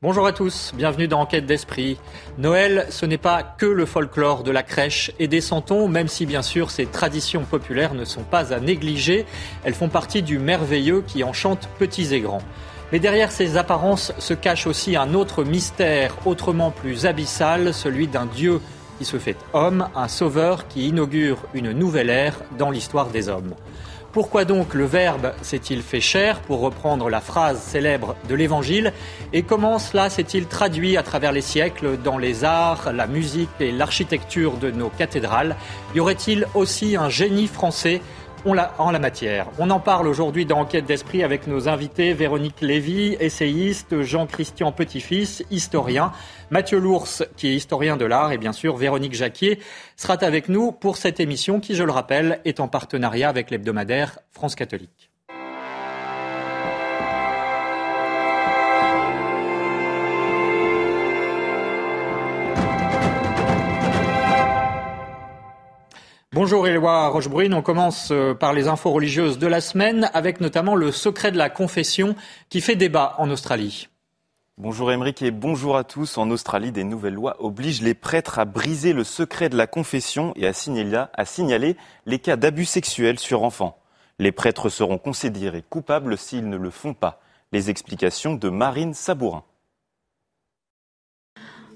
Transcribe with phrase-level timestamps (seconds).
[0.00, 1.98] Bonjour à tous, bienvenue dans Enquête d'Esprit.
[2.38, 6.24] Noël, ce n'est pas que le folklore de la crèche et des santons, même si
[6.24, 9.26] bien sûr ces traditions populaires ne sont pas à négliger,
[9.64, 12.44] elles font partie du merveilleux qui enchante petits et grands.
[12.92, 18.26] Mais derrière ces apparences se cache aussi un autre mystère, autrement plus abyssal, celui d'un
[18.26, 18.60] Dieu
[18.98, 23.52] qui se fait homme, un sauveur qui inaugure une nouvelle ère dans l'histoire des hommes.
[24.18, 28.92] Pourquoi donc le Verbe s'est-il fait chair, pour reprendre la phrase célèbre de l'Évangile
[29.32, 33.70] Et comment cela s'est-il traduit à travers les siècles dans les arts, la musique et
[33.70, 35.54] l'architecture de nos cathédrales?
[35.94, 38.00] Y aurait-il aussi un génie français
[38.44, 39.48] en la matière.
[39.58, 45.44] On en parle aujourd'hui dans Enquête d'Esprit avec nos invités Véronique Lévy, essayiste, Jean-Christian Petit-Fils,
[45.50, 46.12] historien,
[46.50, 49.58] Mathieu Lours, qui est historien de l'art, et bien sûr Véronique Jacquier
[49.96, 54.18] sera avec nous pour cette émission qui, je le rappelle, est en partenariat avec l'hebdomadaire
[54.32, 55.07] France catholique.
[66.34, 70.74] Bonjour Éloi Rochebrune, on commence euh, par les infos religieuses de la semaine avec notamment
[70.74, 72.16] le secret de la confession
[72.50, 73.88] qui fait débat en Australie.
[74.58, 76.18] Bonjour Émeric et bonjour à tous.
[76.18, 80.34] En Australie, des nouvelles lois obligent les prêtres à briser le secret de la confession
[80.36, 83.78] et à signaler, à signaler les cas d'abus sexuels sur enfants.
[84.18, 87.22] Les prêtres seront considérés coupables s'ils ne le font pas.
[87.52, 89.44] Les explications de Marine Sabourin.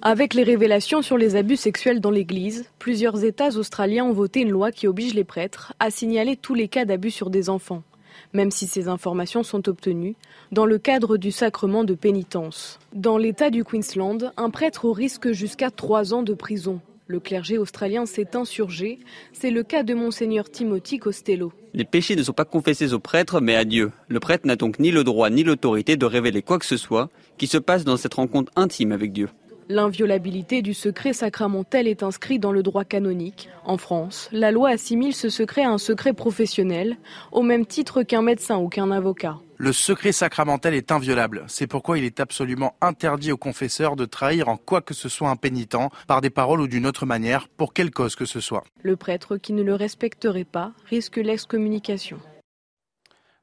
[0.04, 4.50] Avec les révélations sur les abus sexuels dans l'Église, plusieurs États australiens ont voté une
[4.50, 7.84] loi qui oblige les prêtres à signaler tous les cas d'abus sur des enfants,
[8.32, 10.16] même si ces informations sont obtenues
[10.50, 12.80] dans le cadre du sacrement de pénitence.
[12.92, 16.80] Dans l'État du Queensland, un prêtre risque jusqu'à trois ans de prison.
[17.06, 18.98] Le clergé australien s'est insurgé.
[19.32, 21.52] C'est le cas de monseigneur Timothy Costello.
[21.74, 23.92] Les péchés ne sont pas confessés au prêtre, mais à Dieu.
[24.08, 27.08] Le prêtre n'a donc ni le droit ni l'autorité de révéler quoi que ce soit
[27.38, 29.28] qui se passe dans cette rencontre intime avec Dieu.
[29.68, 33.48] L'inviolabilité du secret sacramentel est inscrite dans le droit canonique.
[33.64, 36.96] En France, la loi assimile ce secret à un secret professionnel,
[37.30, 39.38] au même titre qu'un médecin ou qu'un avocat.
[39.56, 41.44] Le secret sacramentel est inviolable.
[41.46, 45.30] C'est pourquoi il est absolument interdit aux confesseurs de trahir en quoi que ce soit
[45.30, 45.76] un pénitent,
[46.08, 48.64] par des paroles ou d'une autre manière, pour quelle cause que ce soit.
[48.82, 52.18] Le prêtre qui ne le respecterait pas risque l'excommunication.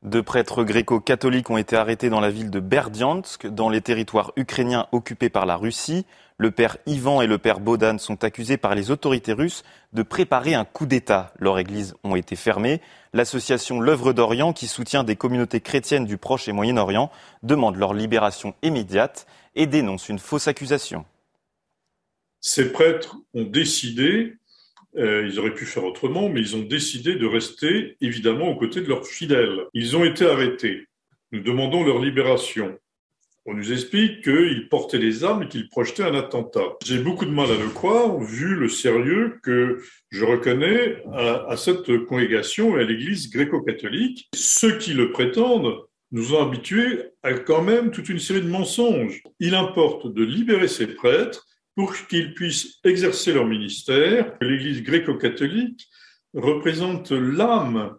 [0.02, 4.88] Deux prêtres gréco-catholiques ont été arrêtés dans la ville de Berdiansk, dans les territoires ukrainiens
[4.94, 6.06] occupés par la Russie.
[6.38, 10.54] Le père Ivan et le père Bodan sont accusés par les autorités russes de préparer
[10.54, 11.34] un coup d'État.
[11.38, 12.80] Leurs églises ont été fermées.
[13.12, 17.12] L'association L'œuvre d'Orient, qui soutient des communautés chrétiennes du Proche et Moyen-Orient,
[17.44, 21.04] demande leur libération immédiate et dénonce une fausse accusation.
[22.40, 24.39] Ces prêtres ont décidé
[24.98, 28.82] euh, ils auraient pu faire autrement, mais ils ont décidé de rester évidemment aux côtés
[28.82, 29.66] de leurs fidèles.
[29.74, 30.88] Ils ont été arrêtés.
[31.32, 32.78] Nous demandons leur libération.
[33.46, 36.78] On nous explique qu'ils portaient des armes et qu'ils projetaient un attentat.
[36.84, 41.58] J'ai beaucoup de mal à le croire, vu le sérieux que je reconnais à, à
[41.58, 44.28] cette congrégation et à l'Église gréco-catholique.
[44.36, 45.78] Ceux qui le prétendent
[46.12, 49.22] nous ont habitués à quand même toute une série de mensonges.
[49.40, 51.48] Il importe de libérer ces prêtres
[51.80, 54.36] pour qu'ils puissent exercer leur ministère.
[54.42, 55.88] L'Église gréco-catholique
[56.34, 57.96] représente l'âme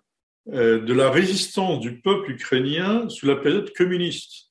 [0.52, 4.50] euh, de la résistance du peuple ukrainien sous la période communiste.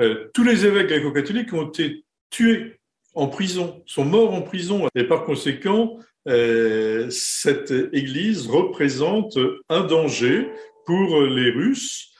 [0.00, 2.78] Euh, tous les évêques gréco-catholiques ont été tués
[3.14, 9.36] en prison, sont morts en prison, et par conséquent, euh, cette Église représente
[9.70, 10.48] un danger
[10.86, 12.12] pour les Russes,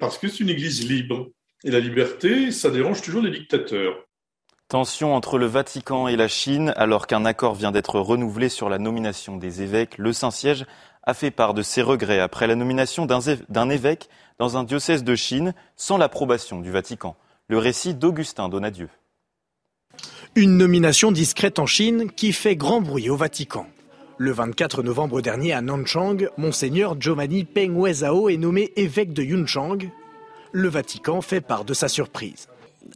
[0.00, 1.28] parce que c'est une Église libre.
[1.62, 4.06] Et la liberté, ça dérange toujours les dictateurs.
[4.70, 8.78] Tension entre le Vatican et la Chine, alors qu'un accord vient d'être renouvelé sur la
[8.78, 10.64] nomination des évêques, le Saint-Siège
[11.02, 15.16] a fait part de ses regrets après la nomination d'un évêque dans un diocèse de
[15.16, 17.16] Chine sans l'approbation du Vatican.
[17.48, 18.88] Le récit d'Augustin Donadieu.
[20.36, 23.66] Une nomination discrète en Chine qui fait grand bruit au Vatican.
[24.18, 29.90] Le 24 novembre dernier à Nanchang, Monseigneur Giovanni Peng Wezhao est nommé évêque de Yunchang.
[30.52, 32.46] Le Vatican fait part de sa surprise.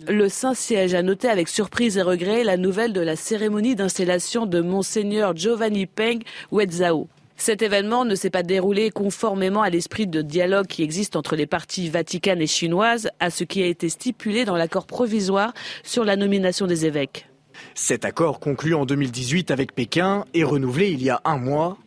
[0.08, 4.60] Le Saint-Siège a noté avec surprise et regret la nouvelle de la cérémonie d'installation de
[4.60, 6.20] Monseigneur Giovanni Peng
[6.50, 7.08] Wezhao.
[7.36, 11.46] Cet événement ne s'est pas déroulé conformément à l'esprit de dialogue qui existe entre les
[11.46, 15.52] parties vaticanes et chinoises, à ce qui a été stipulé dans l'accord provisoire
[15.82, 17.28] sur la nomination des évêques.
[17.74, 21.78] Cet accord conclu en 2018 avec Pékin et renouvelé il y a un mois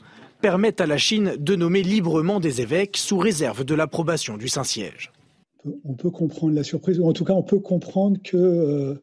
[0.41, 5.11] permet à la Chine de nommer librement des évêques sous réserve de l'approbation du Saint-Siège
[5.83, 8.95] on peut comprendre la surprise, ou en tout cas on peut comprendre que euh,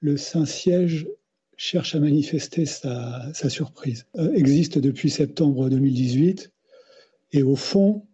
[0.00, 1.08] le Saint-Siège
[1.56, 4.06] cherche à manifester sa, surprise.
[4.16, 6.52] Euh, existe depuis septembre 2018,
[7.32, 8.06] et au fond,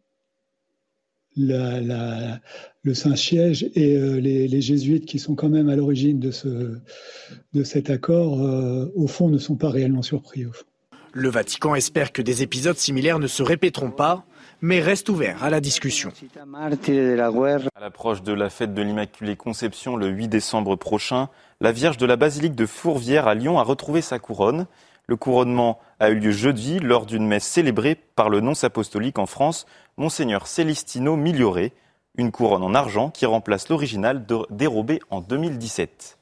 [1.36, 2.40] le
[2.94, 8.38] Saint-Siège et les, jésuites qui sont quand même à l'origine de cet accord,
[8.94, 10.44] au fond, ne sont pas réellement surpris.
[11.12, 14.26] Le Vatican espère que des épisodes similaires ne se répéteront pas
[14.64, 16.10] mais reste ouvert à la discussion.
[16.40, 21.28] À l'approche de la fête de l'Immaculée Conception le 8 décembre prochain,
[21.60, 24.66] la Vierge de la basilique de Fourvière à Lyon a retrouvé sa couronne.
[25.06, 29.26] Le couronnement a eu lieu jeudi lors d'une messe célébrée par le nonce apostolique en
[29.26, 29.66] France,
[29.98, 31.68] Monseigneur Celestino Migliore,
[32.16, 36.16] une couronne en argent qui remplace l'original dérobé en 2017.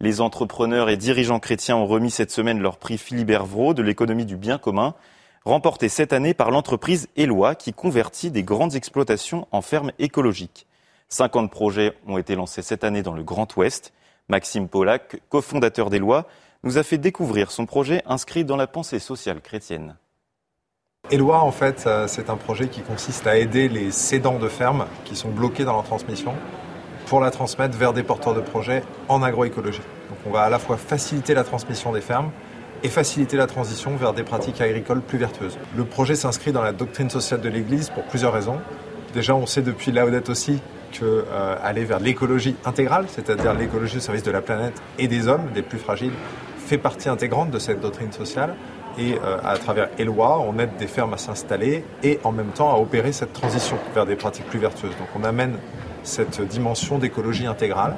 [0.00, 4.26] Les entrepreneurs et dirigeants chrétiens ont remis cette semaine leur prix Philibert Vraud de l'économie
[4.26, 4.94] du bien commun
[5.44, 10.66] remporté cette année par l'entreprise Eloi qui convertit des grandes exploitations en fermes écologiques.
[11.08, 13.92] 50 projets ont été lancés cette année dans le Grand Ouest.
[14.28, 16.26] Maxime Pollack, cofondateur d'Eloi,
[16.62, 19.96] nous a fait découvrir son projet inscrit dans la pensée sociale chrétienne.
[21.10, 24.86] Eloi, en fait, euh, c'est un projet qui consiste à aider les cédants de fermes
[25.04, 26.34] qui sont bloqués dans leur transmission
[27.06, 29.82] pour la transmettre vers des porteurs de projets en agroécologie.
[30.08, 32.30] Donc on va à la fois faciliter la transmission des fermes,
[32.82, 35.58] et faciliter la transition vers des pratiques agricoles plus vertueuses.
[35.76, 38.58] Le projet s'inscrit dans la doctrine sociale de l'Église pour plusieurs raisons.
[39.14, 40.60] Déjà, on sait depuis Laudette aussi
[40.92, 45.50] que euh, vers l'écologie intégrale, c'est-à-dire l'écologie au service de la planète et des hommes,
[45.54, 46.12] des plus fragiles,
[46.58, 48.54] fait partie intégrante de cette doctrine sociale.
[48.98, 52.74] Et euh, à travers Eloi, on aide des fermes à s'installer et en même temps
[52.74, 54.96] à opérer cette transition vers des pratiques plus vertueuses.
[54.98, 55.56] Donc on amène
[56.02, 57.96] cette dimension d'écologie intégrale.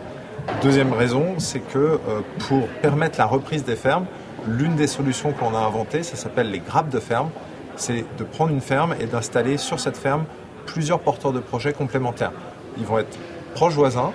[0.62, 4.06] Deuxième raison, c'est que euh, pour permettre la reprise des fermes,
[4.46, 7.30] L'une des solutions qu'on a inventées, ça s'appelle les grappes de ferme.
[7.76, 10.26] C'est de prendre une ferme et d'installer sur cette ferme
[10.66, 12.32] plusieurs porteurs de projets complémentaires.
[12.76, 13.18] Ils vont être
[13.54, 14.12] proches voisins,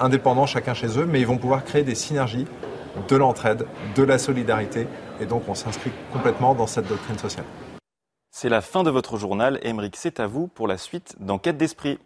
[0.00, 2.46] indépendants chacun chez eux, mais ils vont pouvoir créer des synergies,
[3.08, 4.86] de l'entraide, de la solidarité.
[5.20, 7.44] Et donc on s'inscrit complètement dans cette doctrine sociale.
[8.30, 9.58] C'est la fin de votre journal.
[9.62, 11.98] Émeric, c'est à vous pour la suite d'Enquête d'Esprit.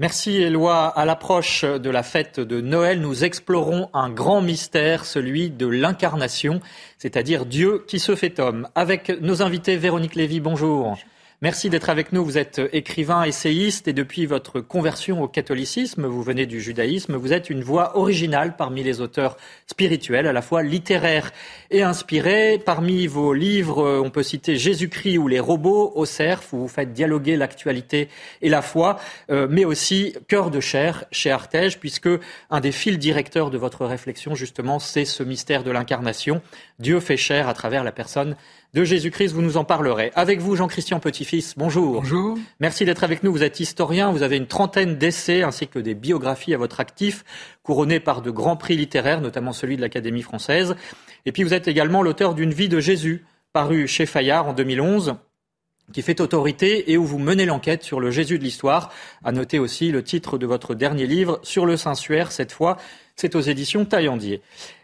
[0.00, 0.86] Merci Éloi.
[0.86, 6.60] À l'approche de la fête de Noël, nous explorons un grand mystère, celui de l'incarnation,
[6.98, 8.68] c'est-à-dire Dieu qui se fait homme.
[8.76, 10.96] Avec nos invités, Véronique Lévy, bonjour.
[11.40, 12.24] Merci d'être avec nous.
[12.24, 17.32] Vous êtes écrivain, essayiste et depuis votre conversion au catholicisme, vous venez du judaïsme, vous
[17.32, 19.36] êtes une voix originale parmi les auteurs
[19.68, 21.30] spirituels, à la fois littéraires
[21.70, 22.58] et inspirés.
[22.58, 26.92] Parmi vos livres, on peut citer Jésus-Christ ou Les robots au cerf, où vous faites
[26.92, 28.08] dialoguer l'actualité
[28.42, 28.98] et la foi,
[29.30, 32.08] euh, mais aussi Cœur de chair chez Artege, puisque
[32.50, 36.42] un des fils directeurs de votre réflexion, justement, c'est ce mystère de l'incarnation.
[36.80, 38.34] Dieu fait chair à travers la personne
[38.74, 40.12] de Jésus-Christ, vous nous en parlerez.
[40.14, 42.02] Avec vous, Jean-Christian Petit-Fils, bonjour.
[42.02, 42.36] Bonjour.
[42.60, 43.32] Merci d'être avec nous.
[43.32, 47.24] Vous êtes historien, vous avez une trentaine d'essais ainsi que des biographies à votre actif,
[47.62, 50.76] couronnées par de grands prix littéraires, notamment celui de l'Académie française.
[51.24, 55.16] Et puis vous êtes également l'auteur d'une vie de Jésus, paru chez Fayard en 2011
[55.92, 58.92] qui fait autorité et où vous menez l'enquête sur le Jésus de l'histoire.
[59.24, 62.76] À noter aussi le titre de votre dernier livre, Sur le Saint-Suaire, cette fois,
[63.16, 64.42] c'est aux éditions Taillandier.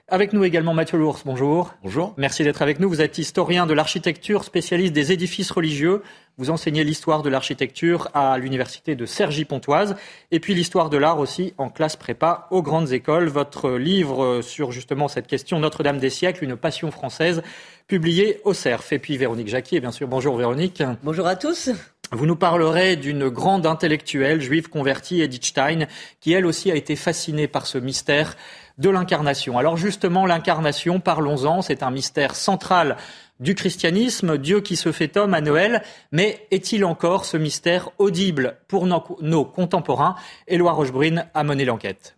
[0.09, 1.73] Avec nous également Mathieu Lours, bonjour.
[1.83, 2.13] Bonjour.
[2.19, 2.91] Merci d'être avec nous.
[2.91, 6.03] Vous êtes historien de l'architecture, spécialiste des édifices religieux.
[6.37, 9.97] Vous enseignez l'histoire de l'architecture à l'université de Cergy-Pontoise
[10.31, 13.29] et puis l'histoire de l'art aussi en classe prépa aux grandes écoles.
[13.29, 17.43] Votre livre sur justement cette question Notre-Dame des siècles, une passion française,
[17.87, 18.93] publié au CERF.
[18.93, 20.07] Et puis Véronique Jacquier, bien sûr.
[20.07, 20.83] Bonjour Véronique.
[21.03, 21.71] Bonjour à tous.
[22.13, 25.87] Vous nous parlerez d'une grande intellectuelle juive convertie, Edith Stein,
[26.21, 28.37] qui elle aussi a été fascinée par ce mystère
[28.79, 29.59] de l'incarnation.
[29.59, 32.97] Alors justement, l'incarnation, parlons-en, c'est un mystère central
[33.41, 38.59] du christianisme, Dieu qui se fait homme à Noël, mais est-il encore ce mystère audible
[38.69, 40.15] pour nos, contemporains?
[40.47, 42.17] Éloi Rochebrune a mené l'enquête.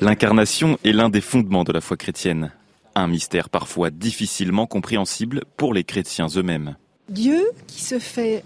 [0.00, 2.52] L'incarnation est l'un des fondements de la foi chrétienne,
[2.94, 6.76] un mystère parfois difficilement compréhensible pour les chrétiens eux-mêmes.
[7.08, 8.44] Dieu qui se fait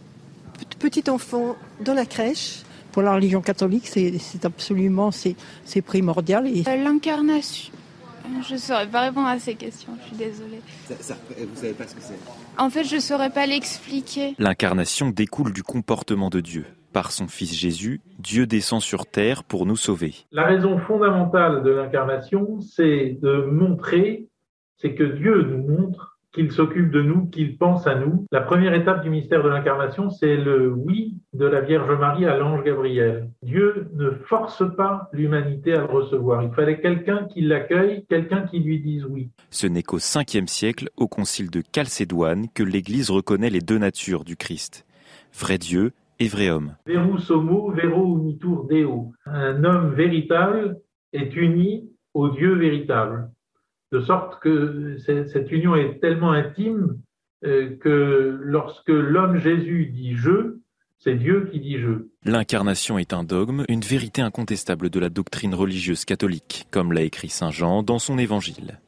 [0.78, 2.62] petit enfant dans la crèche,
[2.92, 6.46] pour la religion catholique, c'est absolument c'est primordial.
[6.46, 7.72] Euh, l'incarnation.
[8.46, 10.60] Je ne saurais pas répondre à ces questions, je suis désolée.
[10.88, 12.18] vous savez pas ce que c'est
[12.58, 14.34] En fait, je ne saurais pas l'expliquer.
[14.38, 16.66] L'incarnation découle du comportement de Dieu.
[16.92, 20.14] Par son Fils Jésus, Dieu descend sur terre pour nous sauver.
[20.32, 24.28] La raison fondamentale de l'incarnation, c'est de montrer,
[24.76, 28.24] c'est que Dieu nous montre qu'il s'occupe de nous, qu'il pense à nous.
[28.30, 32.36] La première étape du mystère de l'incarnation, c'est le oui de la Vierge Marie à
[32.36, 33.28] l'ange Gabriel.
[33.42, 36.44] Dieu ne force pas l'humanité à le recevoir.
[36.44, 39.30] Il fallait quelqu'un qui l'accueille, quelqu'un qui lui dise oui.
[39.50, 44.22] Ce n'est qu'au 5e siècle, au concile de Chalcédoine, que l'Église reconnaît les deux natures
[44.22, 44.86] du Christ.
[45.36, 45.90] Vrai Dieu
[46.20, 46.76] et vrai homme.
[46.86, 49.12] Verus homo, vero unitur deo.
[49.26, 50.76] Un homme véritable
[51.12, 53.28] est uni au Dieu véritable
[53.92, 56.98] de sorte que cette union est tellement intime
[57.44, 60.58] euh, que lorsque l'homme Jésus dit je,
[60.98, 62.08] c'est Dieu qui dit je.
[62.24, 67.28] L'incarnation est un dogme, une vérité incontestable de la doctrine religieuse catholique, comme l'a écrit
[67.28, 68.80] Saint Jean dans son évangile.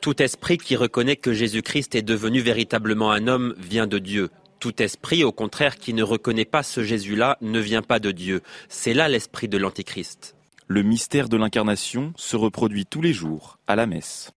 [0.00, 4.30] Tout esprit qui reconnaît que Jésus-Christ est devenu véritablement un homme vient de Dieu.
[4.60, 8.40] Tout esprit, au contraire, qui ne reconnaît pas ce Jésus-là ne vient pas de Dieu.
[8.68, 10.34] C'est là l'esprit de l'Antéchrist.
[10.66, 14.32] Le mystère de l'incarnation se reproduit tous les jours à la messe.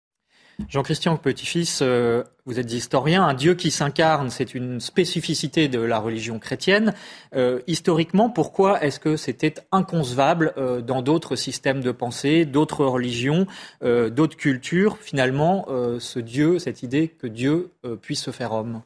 [0.69, 3.23] Jean-Christian Petit-Fils, euh, vous êtes historien.
[3.23, 6.93] Un Dieu qui s'incarne, c'est une spécificité de la religion chrétienne.
[7.35, 13.47] Euh, historiquement, pourquoi est-ce que c'était inconcevable euh, dans d'autres systèmes de pensée, d'autres religions,
[13.81, 15.65] d'autres cultures, finalement,
[15.99, 18.81] ce Dieu, cette idée que Dieu puisse se faire homme?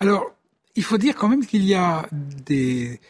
[0.00, 0.32] Alors,
[0.76, 3.00] il faut dire quand même qu'il y a des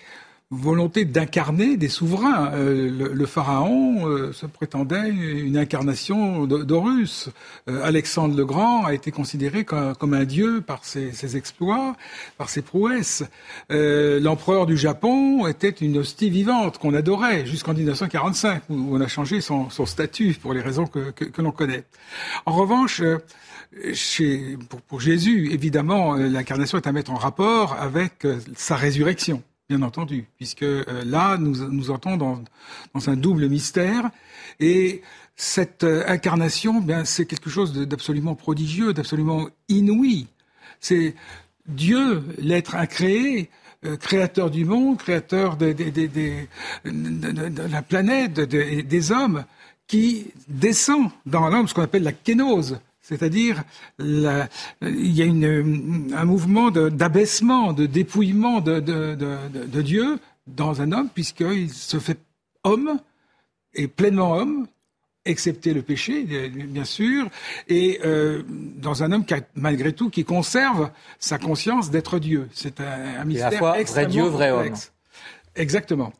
[0.50, 2.52] volonté d'incarner des souverains.
[2.54, 7.28] Euh, le, pharaon euh, se prétendait une incarnation d'Horus.
[7.68, 11.94] Euh, Alexandre le Grand a été considéré comme, un dieu par ses, exploits,
[12.38, 13.24] par ses prouesses.
[13.68, 19.40] L'empereur du Japon était une hostie vivante qu'on adorait jusqu'en 1945, où on a changé
[19.40, 21.84] son, statut pour les raisons que, l'on connaît.
[22.46, 23.02] En revanche,
[23.92, 24.56] chez,
[24.88, 28.26] pour Jésus, évidemment, l'incarnation est à mettre en rapport avec
[28.56, 32.42] sa résurrection bien entendu, puisque euh, là, nous, nous entrons dans,
[33.06, 34.10] un double mystère.
[34.60, 35.02] Et
[35.36, 40.26] cette euh, incarnation, c'est quelque chose d'absolument prodigieux, d'absolument inouï.
[40.80, 41.14] C'est
[41.66, 43.50] Dieu, l'être incréé,
[43.84, 49.44] euh, créateur du monde, créateur de, de la planète, des hommes,
[49.86, 53.64] qui descend dans l'homme, ce qu'on appelle la kénose, c'est-à-dire,
[53.98, 54.28] il
[54.82, 61.08] y a une, un mouvement d'abaissement, de, dépouillement de, de, de, Dieu dans un homme,
[61.08, 62.18] puisqu'il se fait
[62.64, 63.00] homme,
[63.72, 64.66] et pleinement homme,
[65.24, 67.30] excepté le péché, bien sûr,
[67.68, 72.48] et euh, dans un homme qui malgré tout qui conserve sa conscience d'être Dieu.
[72.52, 74.74] C'est un, un mystère à la fois vrai Dieu, vrai homme.
[75.56, 76.12] Exactement.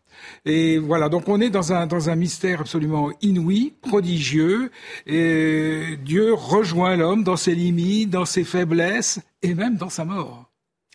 [0.44, 4.70] Et voilà, donc on est dans un, dans un mystère absolument inouï, prodigieux,
[5.06, 10.48] et Dieu rejoint l'homme dans ses limites, dans ses faiblesses, et même dans sa mort.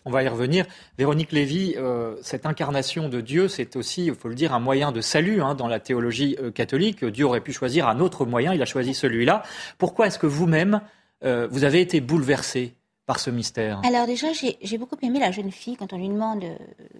[0.06, 0.66] On va y revenir.
[0.98, 4.92] Véronique Lévy, euh, cette incarnation de Dieu, c'est aussi, il faut le dire, un moyen
[4.92, 7.04] de salut hein, dans la théologie euh, catholique.
[7.04, 9.42] Dieu aurait pu choisir un autre moyen, il a choisi celui-là.
[9.78, 10.82] Pourquoi est-ce que vous-même,
[11.24, 12.74] euh, vous avez été bouleversé?
[13.06, 16.44] Par ce mystère Alors déjà, j'ai beaucoup aimé la jeune fille quand on lui demande
[16.44, 16.56] euh,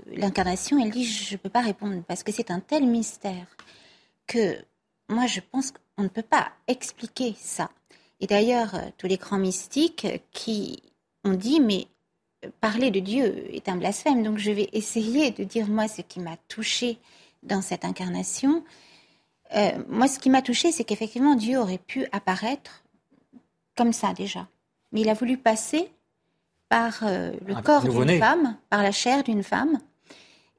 [0.09, 0.79] l'incarnation.
[0.79, 3.47] Elle dit, je ne peux pas répondre parce que c'est un tel mystère
[4.27, 4.57] que
[5.09, 7.71] moi, je pense qu'on ne peut pas expliquer ça.
[8.21, 10.83] Et d'ailleurs, euh, tous les grands mystiques qui
[11.25, 11.87] ont dit, mais
[12.45, 14.23] euh, parler de Dieu est un blasphème.
[14.23, 16.99] Donc je vais essayer de dire, moi, ce qui m'a touché
[17.43, 18.65] dans cette incarnation.
[19.89, 22.83] moi, ce qui m'a touché, c'est qu'effectivement, Dieu aurait pu apparaître
[23.77, 24.49] comme ça déjà.
[24.93, 25.91] Mais il a voulu passer
[26.75, 29.79] par euh, le corps d'une femme, par la chair d'une femme,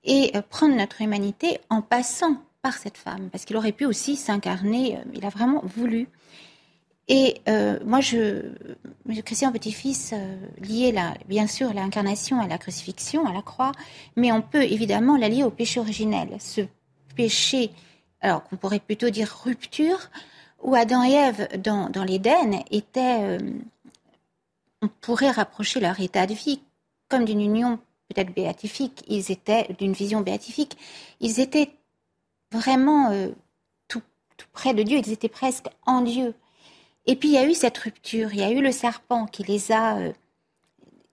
[0.05, 4.15] et euh, prendre notre humanité en passant par cette femme, parce qu'il aurait pu aussi
[4.15, 6.07] s'incarner, euh, il a vraiment voulu.
[7.10, 7.36] Et
[7.86, 8.50] moi, je,
[9.25, 10.15] Christian Petit-Fils
[10.60, 13.74] lié la, bien sûr l'incarnation à la crucifixion, à la croix,
[14.15, 16.29] mais on peut évidemment la lier au péché originel.
[16.39, 16.62] Ce
[17.15, 17.69] péché,
[18.22, 20.10] alors qu'on pourrait plutôt dire rupture,
[20.63, 23.38] où Adam et Ève dans, dans l'Éden étaient
[24.86, 26.62] on pourrait rapprocher leur état de vie
[27.10, 29.04] comme d'une union peut-être béatifique.
[29.08, 30.77] Ils étaient d'une vision béatifique.
[31.20, 31.72] Ils étaient
[32.51, 33.30] vraiment euh,
[33.88, 34.04] tout,
[34.54, 35.00] près de Dieu.
[35.00, 36.36] Ils étaient presque en Dieu.
[37.08, 38.32] Et puis il y a eu cette rupture.
[38.34, 40.13] Il y a eu le serpent qui les a, euh,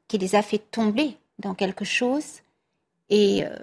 [0.06, 2.40] qui les a fait tomber dans quelque chose.
[3.08, 3.56] Et euh,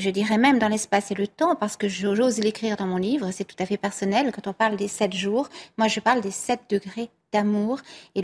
[0.00, 3.30] je dirais même dans l'espace et le temps, parce que j'ose l'écrire dans mon livre,
[3.32, 4.32] c'est tout à fait personnel.
[4.32, 7.80] Quand on parle des sept jours, moi je parle des sept degrés d'amour.
[8.14, 8.22] Et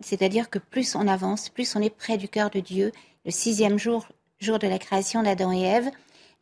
[0.00, 2.92] c'est-à-dire que plus on avance, plus on est près du cœur de Dieu.
[3.24, 4.06] Le sixième jour,
[4.38, 5.90] jour de la création d'Adam et Ève,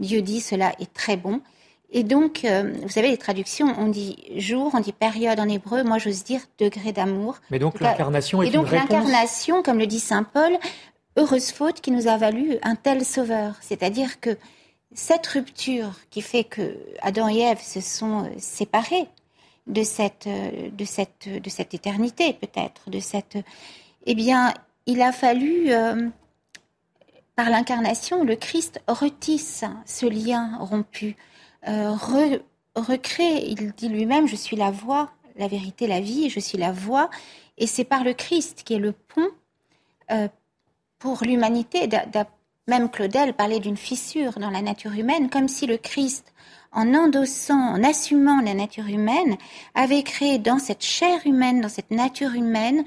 [0.00, 1.40] Dieu dit cela est très bon.
[1.90, 5.84] Et donc, euh, vous savez, les traductions, on dit jour, on dit période en hébreu.
[5.84, 7.36] Moi, j'ose dire degré d'amour.
[7.50, 10.58] Mais donc l'incarnation est Et donc l'incarnation, comme le dit saint Paul,
[11.16, 13.54] heureuse faute qui nous a valu un tel sauveur.
[13.60, 14.36] C'est-à-dire que
[14.94, 19.08] cette rupture qui fait que Adam et Ève se sont euh, séparés,
[19.66, 23.38] de cette, de cette, de cette éternité peut-être, de cette,
[24.06, 24.52] eh bien,
[24.86, 26.08] il a fallu, euh,
[27.36, 31.16] par l'incarnation, le Christ retisse ce lien rompu,
[31.66, 31.92] euh,
[32.74, 33.46] recrée.
[33.46, 37.10] Il dit lui-même, je suis la voie, la vérité, la vie, je suis la voie,
[37.58, 39.28] et c'est par le Christ qui est le pont
[40.10, 40.28] euh,
[40.98, 41.88] pour l'humanité.
[42.66, 46.32] Même Claudel parlait d'une fissure dans la nature humaine, comme si le Christ
[46.72, 49.36] en endossant, en assumant la nature humaine,
[49.74, 52.84] avait créé dans cette chair humaine, dans cette nature humaine,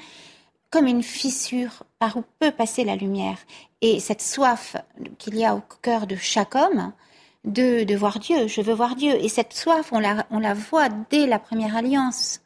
[0.71, 3.37] comme une fissure par où peut passer la lumière.
[3.81, 4.75] Et cette soif
[5.17, 6.91] qu'il y a au cœur de chaque homme
[7.45, 9.13] de, voir Dieu, je veux voir Dieu.
[9.23, 12.41] Et cette soif, on la, voit dès la première alliance.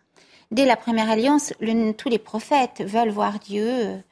[0.51, 1.53] Dès la première alliance,
[1.97, 4.03] tous les prophètes veulent voir Dieu.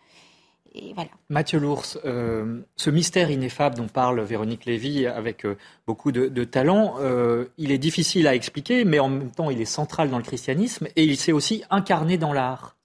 [0.76, 1.10] Et voilà.
[1.30, 5.58] Mathieu Lours, euh, ce mystère ineffable dont parle Véronique Lévy avec euh,
[5.88, 9.60] beaucoup de, de talent, euh, il est difficile à expliquer, mais en même temps, il
[9.62, 12.76] est central dans le christianisme et il s'est aussi incarné dans l'art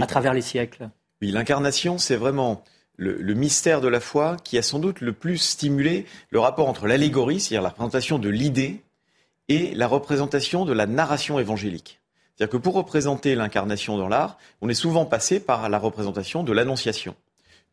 [0.00, 0.90] à travers les siècles.
[1.22, 2.62] Oui, l'incarnation, c'est vraiment
[2.96, 6.68] le, le, mystère de la foi qui a sans doute le plus stimulé le rapport
[6.68, 8.82] entre l'allégorie, c'est-à-dire la représentation de l'idée,
[9.48, 12.00] et la représentation de la narration évangélique.
[12.36, 16.52] C'est-à-dire que pour représenter l'incarnation dans l'art, on est souvent passé par la représentation de
[16.52, 17.16] l'annonciation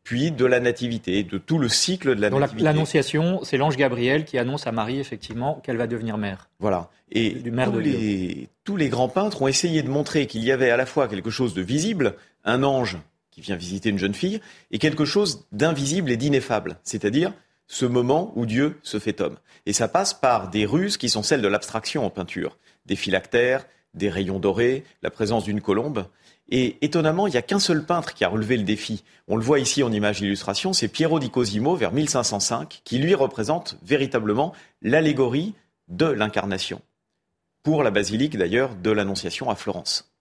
[0.06, 2.64] puis de la nativité, de tout le cycle de la nativité.
[2.64, 6.48] L'annonciation, c'est l'ange Gabriel qui annonce à Marie effectivement qu'elle va devenir mère.
[6.60, 6.92] Voilà.
[7.12, 10.52] Et du tous, de les, tous les grands peintres ont essayé de montrer qu'il y
[10.52, 13.00] avait à la fois quelque chose de visible, un ange
[13.32, 17.34] qui vient visiter une jeune fille, et quelque chose d'invisible et d'ineffable, c'est-à-dire
[17.66, 19.38] ce moment où Dieu se fait homme.
[19.66, 23.66] Et ça passe par des ruses qui sont celles de l'abstraction en peinture, des phylactères,
[23.96, 26.06] des rayons dorés, la présence d'une colombe.
[26.50, 29.04] Et étonnamment, il n'y a qu'un seul peintre qui a relevé le défi.
[29.28, 33.16] On le voit ici en image d'illustration, c'est Piero di Cosimo vers 1505, qui lui
[33.16, 35.56] représente véritablement l'allégorie
[35.88, 36.82] de l'incarnation.
[37.64, 40.15] Pour la basilique d'ailleurs de l'Annonciation à Florence.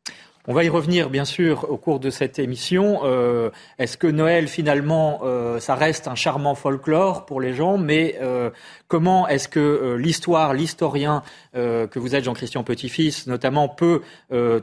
[0.46, 3.00] On va y revenir, bien sûr, au cours de cette émission.
[3.04, 3.48] Euh,
[3.78, 8.50] Est-ce que Noël, finalement, euh, ça reste un charmant folklore pour les gens Mais euh,
[8.86, 11.22] comment est-ce que euh, l'histoire, l'historien
[11.54, 14.02] que vous êtes, Jean-Christian Petit-Fils, notamment, peut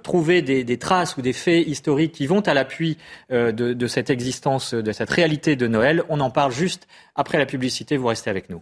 [0.03, 2.97] trouver des, traces ou des faits historiques qui vont à l'appui
[3.29, 6.03] de cette existence, de cette réalité de Noël?
[6.09, 7.95] On en parle juste après la publicité.
[7.95, 8.61] Vous restez avec nous.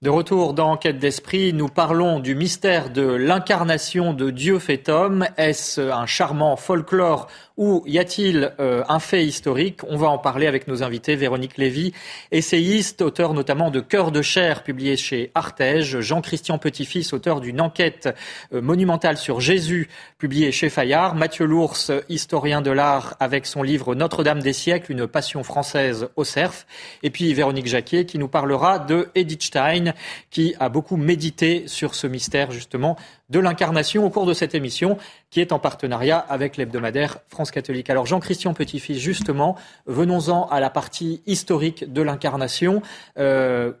[0.00, 5.26] De retour dans Enquête d'esprit, nous parlons du mystère de l'incarnation de Dieu fait homme.
[5.36, 7.26] Est-ce un charmant folklore
[7.56, 9.80] ou y a-t-il euh, un fait historique?
[9.88, 11.16] On va en parler avec nos invités.
[11.16, 11.92] Véronique Lévy,
[12.30, 15.98] essayiste, auteur notamment de Cœur de chair, publié chez Artege.
[15.98, 18.08] Jean-Christian Petit-Fils, auteur d'une enquête
[18.52, 19.88] euh, monumentale sur Jésus,
[20.18, 21.16] publié chez Fayard.
[21.16, 26.22] Mathieu Lours, historien de l'art, avec son livre Notre-Dame des siècles, une passion française au
[26.22, 26.64] cerf.
[27.02, 29.87] Et puis Véronique Jacquier, qui nous parlera de Edith Stein,
[30.30, 32.96] qui a beaucoup médité sur ce mystère, justement,
[33.30, 34.98] de l'incarnation au cours de cette émission
[35.30, 37.90] qui est en partenariat avec l'hebdomadaire France catholique.
[37.90, 42.82] Alors Jean-Christian Petit-Fils, justement, venons-en à la partie historique de l'incarnation.
[43.18, 43.72] Euh,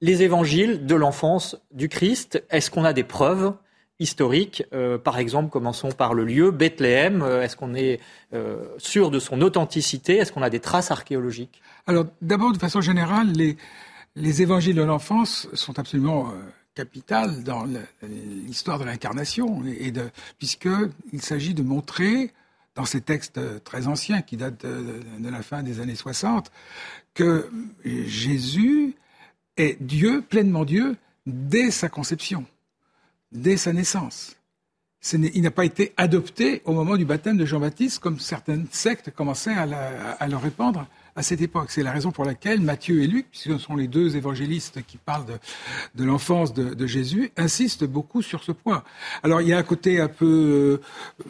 [0.00, 3.54] les évangiles de l'enfance du Christ, est-ce qu'on a des preuves
[3.98, 4.64] historiques?
[4.72, 7.22] Euh, Par exemple, commençons par le lieu, Bethléem.
[7.22, 8.00] Euh, est-ce qu'on est,
[8.78, 10.18] sûr de son authenticité?
[10.18, 11.62] Est-ce qu'on a des traces archéologiques?
[11.86, 13.56] Alors d'abord, de façon générale, les,
[14.16, 16.32] les évangiles de l'enfance sont absolument
[16.74, 17.66] capitale dans
[18.02, 22.32] l'histoire de l'incarnation, et de, puisqu'il s'agit de montrer,
[22.76, 26.52] dans ces textes très anciens qui datent de, la fin des années 60,
[27.14, 27.50] que
[27.84, 28.94] Jésus
[29.56, 32.44] est Dieu, pleinement Dieu, dès sa conception,
[33.32, 34.36] dès sa naissance.
[35.12, 39.54] il n'a pas été adopté au moment du baptême de Jean-Baptiste, comme certaines sectes commençaient
[39.54, 41.70] à le répandre à cette époque.
[41.70, 44.98] C'est la raison pour laquelle Matthieu et Luc, puisque ce sont les deux évangélistes qui
[44.98, 45.38] parlent de,
[45.94, 48.84] de l'enfance de, de, Jésus, insistent beaucoup sur ce point.
[49.22, 50.80] Alors il y a un côté un peu
[51.20, 51.24] euh,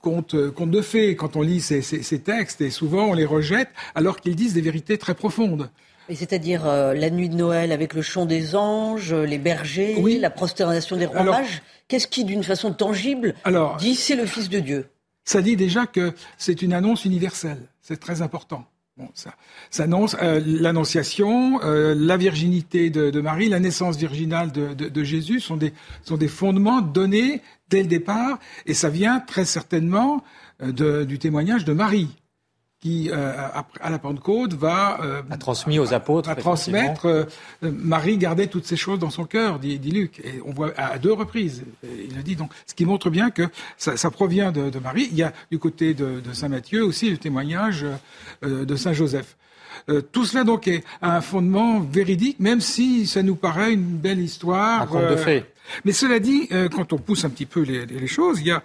[0.00, 3.24] conte, conte de fées quand on lit ces, ces, ces, textes, et souvent on les
[3.24, 5.70] rejette alors qu'ils disent des vérités très profondes.
[6.12, 10.18] C'est-à-dire euh, la nuit de Noël avec le chant des anges, les bergers, oui.
[10.18, 11.62] la prosternation des rois mages.
[11.88, 14.86] Qu'est-ce qui, d'une façon tangible, alors, dit c'est le Fils de Dieu?
[15.24, 17.62] Ça dit déjà que c'est une annonce universelle.
[17.80, 18.66] C'est très important.
[18.96, 19.34] Bon, ça,
[19.70, 19.86] ça
[20.22, 25.72] euh, l'annonciation, euh, la virginité de, Marie, la naissance virginale de, Jésus sont des,
[26.04, 30.22] sont des fondements donnés dès le départ, et ça vient très certainement
[30.62, 32.08] euh, du témoignage de Marie
[32.84, 33.32] qui, euh,
[33.80, 37.06] à la Pentecôte, va euh, a transmis aux apôtres, à transmettre.
[37.06, 37.24] Euh,
[37.62, 40.98] Marie gardait toutes ces choses dans son cœur, dit, dit, Luc, et on voit à
[40.98, 41.64] deux reprises.
[41.82, 43.44] Il le dit donc, ce qui montre bien que
[43.78, 45.08] ça, ça provient de, de, Marie.
[45.10, 47.86] Il y a du côté de, de Saint Matthieu aussi le témoignage
[48.44, 49.38] euh, de Saint Joseph.
[49.88, 54.20] Euh, tout cela donc est un fondement véridique, même si ça nous paraît une belle
[54.20, 54.82] histoire.
[54.82, 55.54] Un conte de fait.
[55.86, 58.62] Mais cela dit, quand on pousse un petit peu les, les choses, il y a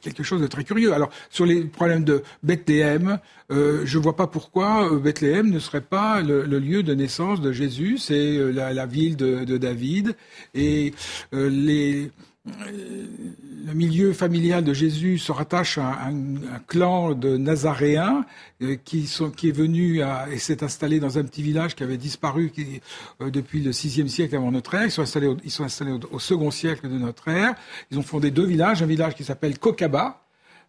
[0.00, 0.92] quelque chose de très curieux.
[0.92, 3.18] Alors, sur les problèmes de Bethléem,
[3.50, 7.40] euh, je ne vois pas pourquoi euh, Bethléem ne serait pas le, lieu de naissance
[7.40, 7.98] de Jésus.
[7.98, 10.16] C'est euh, la, ville de, David.
[10.54, 10.92] Et
[11.32, 12.10] les,
[13.66, 18.24] le milieu familial de Jésus se rattache à un, clan de Nazaréens
[18.62, 21.98] euh, qui, sont, qui est venu et s'est installé dans un petit village qui avait
[21.98, 22.52] disparu
[23.20, 24.84] euh, depuis le VIe siècle avant notre ère.
[24.84, 27.54] Ils sont installés, au, ils sont installés au, second siècle de notre ère.
[27.90, 30.22] Ils ont fondé deux villages, un village qui s'appelle Kokaba,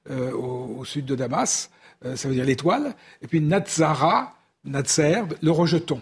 [0.10, 1.70] au, sud de Damas,
[2.16, 4.34] ça veut dire l'étoile, et puis Natsara,
[4.66, 6.02] Natser, le rejeton.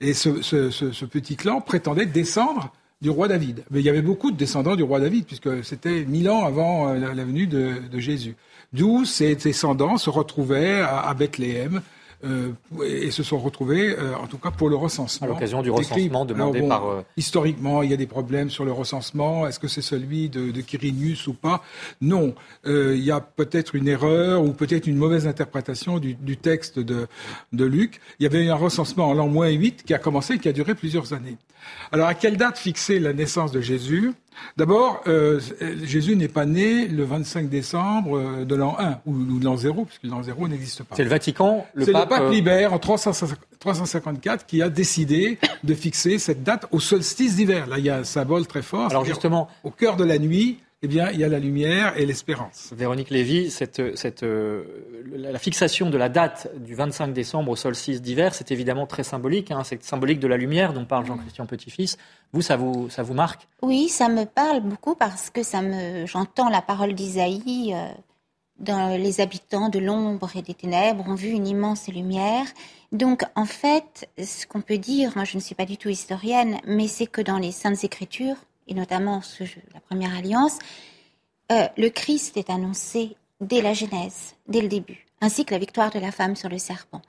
[0.00, 2.72] Et ce, petit clan prétendait descendre
[3.04, 3.62] du roi David.
[3.70, 6.92] Mais il y avait beaucoup de descendants du roi David, puisque c'était mille ans avant
[6.94, 8.34] la, venue de, de Jésus.
[8.72, 11.82] D'où ces descendants se retrouvaient à Bethléem
[12.24, 12.52] euh,
[12.86, 15.26] et se sont retrouvés, euh, en tout cas pour le recensement.
[15.26, 16.86] À l'occasion du recensement demandé par.
[16.86, 19.46] Euh, historiquement, il y a des problèmes sur le recensement.
[19.46, 21.62] Est-ce que c'est celui de, de Quirinius ou pas?
[22.00, 22.34] Non.
[22.64, 27.08] il y a peut-être une erreur ou peut-être une mauvaise interprétation du, du texte de,
[27.52, 28.00] de, Luc.
[28.18, 30.48] Il y avait eu un recensement en l'an moins 8 qui a commencé et qui
[30.48, 31.36] a duré plusieurs années.
[31.92, 34.12] Alors, à quelle date fixer la naissance de Jésus?
[34.56, 35.40] D'abord, euh,
[35.84, 39.84] Jésus n'est pas né le 25 décembre euh, de l'an 1 ou, de l'an 0,
[39.84, 40.96] puisque l'an 0 n'existe pas.
[40.96, 42.10] C'est le Vatican, le pape...
[42.10, 47.66] le pape Libère en 354 qui a décidé de fixer cette date au solstice d'hiver.
[47.66, 48.90] Là, il y a un symbole très fort.
[48.90, 52.04] Alors justement, au cœur de la nuit, eh bien, il y a la lumière et
[52.04, 52.74] l'espérance.
[52.76, 54.64] Véronique Lévy, cette, cette, euh,
[55.14, 59.50] la fixation de la date du 25 décembre au solstice d'hiver, c'est évidemment très symbolique.
[59.50, 61.96] Hein, c'est symbolique de la lumière dont parle Jean-Christian Petit-Fils.
[62.34, 63.48] Vous, ça vous, ça vous marque?
[63.62, 67.72] Oui, ça me parle beaucoup parce que ça me, j'entends la parole d'Isaïe.
[67.74, 67.88] Euh,
[68.58, 72.44] dans les habitants de l'ombre et des ténèbres ont vu une immense lumière.
[72.92, 76.58] Donc, en fait, ce qu'on peut dire, moi je ne suis pas du tout historienne,
[76.66, 78.36] mais c'est que dans les Saintes Écritures,
[78.68, 79.20] et notamment
[79.72, 80.58] la première alliance,
[81.52, 85.90] euh, le Christ est annoncé dès la Genèse, dès le début, ainsi que la victoire
[85.90, 87.02] de la femme sur le serpent.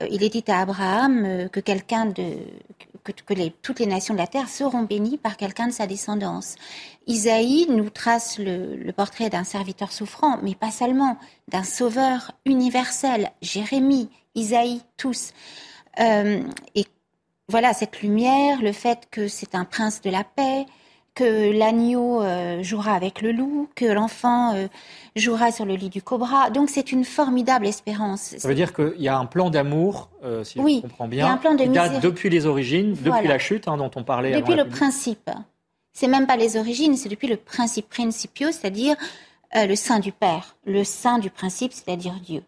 [0.00, 2.38] Euh, il est dit à Abraham euh, que quelqu'un de
[3.02, 6.54] que, toutes les nations de la terre seront bénies par quelqu'un de sa descendance.
[7.06, 13.30] Isaïe nous trace le, le portrait d'un serviteur souffrant, mais pas seulement, d'un sauveur universel.
[13.42, 15.32] Jérémie, Isaïe, tous.
[15.98, 16.86] et
[17.48, 20.64] voilà cette lumière, le fait que c'est un prince de la paix,
[21.14, 24.66] que l'agneau euh, jouera avec le loup, que l'enfant euh,
[25.14, 26.50] jouera sur le lit du cobra.
[26.50, 28.34] Donc c'est une formidable espérance.
[28.36, 31.28] Ça veut dire qu'il y a un plan d'amour, euh, si je comprends bien, il
[31.28, 33.90] y a un plan de qui date depuis les origines, depuis la chute hein, dont
[33.94, 34.32] on parlait.
[34.32, 35.30] Depuis le principe.
[35.92, 38.96] C'est même pas les origines, c'est depuis le principe principio, c'est-à-dire
[39.54, 42.42] le sein du Père, le sein du principe, c'est-à-dire Dieu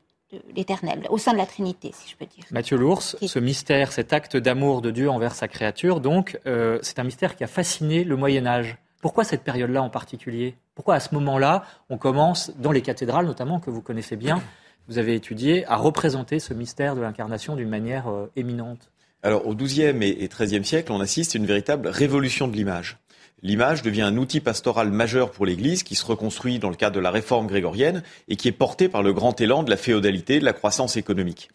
[0.54, 2.44] l'éternel, au sein de la Trinité, si je peux dire.
[2.50, 6.98] Mathieu Lours, ce mystère, cet acte d'amour de Dieu envers sa créature, donc, euh, c'est
[6.98, 8.76] un mystère qui a fasciné le Moyen Âge.
[9.00, 10.56] Pourquoi cette période-là en particulier?
[10.74, 14.42] Pourquoi à ce moment-là, on commence, dans les cathédrales notamment, que vous connaissez bien,
[14.88, 18.90] vous avez étudié, à représenter ce mystère de l'incarnation d'une manière euh, éminente?
[19.22, 22.98] Alors, au XIIe et XIIIe siècle, on assiste à une véritable révolution de l'image
[23.46, 27.00] l'image devient un outil pastoral majeur pour l'Église qui se reconstruit dans le cadre de
[27.00, 30.44] la réforme grégorienne et qui est porté par le grand élan de la féodalité, de
[30.44, 31.48] la croissance économique.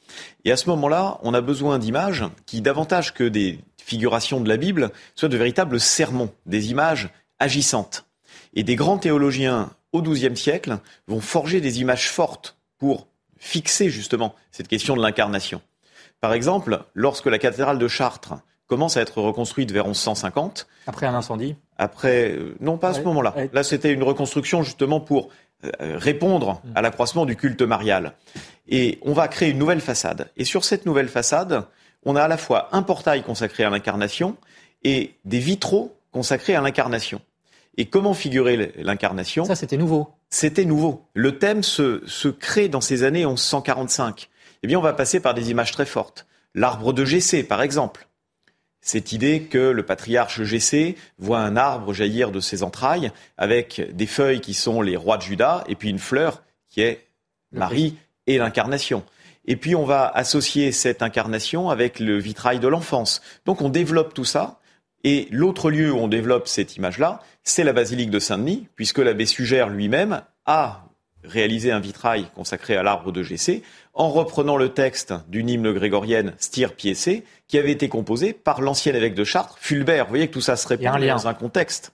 [0.46, 4.56] Et à ce moment-là, on a besoin d'images qui, davantage que des figurations de la
[4.56, 8.06] Bible, soient de véritables sermons, des images agissantes.
[8.54, 10.78] Et des grands théologiens au XIIe siècle
[11.08, 15.62] vont forger des images fortes pour fixer justement cette question de l'incarnation.
[16.22, 18.36] Par exemple, lorsque la cathédrale de Chartres
[18.72, 20.66] commence à être reconstruite vers 1150.
[20.88, 23.34] Après un incendie Après, euh, non pas à ce moment-là.
[23.54, 25.30] Là, c'était une reconstruction justement pour
[25.64, 26.72] euh, répondre mm.
[26.76, 28.14] à l'accroissement du culte marial.
[28.70, 30.30] Et on va créer une nouvelle façade.
[30.38, 31.66] Et sur cette nouvelle façade,
[32.06, 34.38] on a à la fois un portail consacré à l'incarnation
[34.84, 37.20] et des vitraux consacrés à l'incarnation.
[37.78, 39.44] Et comment figurer l'incarnation?
[39.46, 40.10] Ça, c'était nouveau.
[40.30, 41.08] C'était nouveau.
[41.16, 44.30] Le thème se, se crée dans ces années 1145.
[44.62, 46.28] Eh bien, on va passer par des images très fortes.
[46.54, 48.08] L'arbre de Gessé, par exemple
[48.82, 54.08] cette idée que le patriarche Gessé voit un arbre jaillir de ses entrailles avec des
[54.08, 57.06] feuilles qui sont les rois de Juda et puis une fleur qui est
[57.52, 59.04] Marie et l'incarnation.
[59.46, 63.22] Et puis on va associer cette incarnation avec le vitrail de l'enfance.
[63.46, 64.60] Donc on développe tout ça.
[65.04, 69.26] Et l'autre lieu où on développe cette image-là, c'est la basilique de Saint-Denis, puisque l'abbé
[69.26, 70.86] Sugère lui-même a
[71.24, 76.34] réalisé un vitrail consacré à l'arbre de Gessé, en reprenant le texte d'une hymne grégorienne
[76.38, 80.06] Styr Piessé, qui avait été composé par l'ancien évêque de Chartres, Fulbert.
[80.06, 81.94] Vous voyez que tout ça se répond dans un contexte.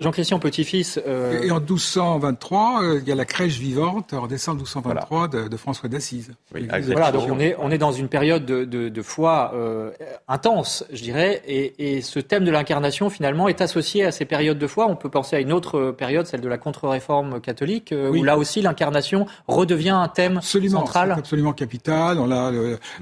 [0.00, 1.00] Jean-Christian Petit-Fils.
[1.06, 5.56] Euh, et en 1223, euh, il y a la crèche vivante, en décembre 1223, de,
[5.56, 6.32] François d'Assise.
[6.50, 9.92] voilà, donc on est, on est dans une période de, de, foi euh,
[10.26, 14.58] intense, je dirais, et, et ce thème de l'incarnation, finalement, est associé à ces périodes
[14.58, 14.88] de foi.
[14.88, 18.62] On peut penser à une autre période, celle de la contre-réforme catholique, où là aussi
[18.62, 21.12] l'incarnation redevient un thème absolument, central.
[21.12, 22.18] Absolument capital.
[22.18, 22.50] On a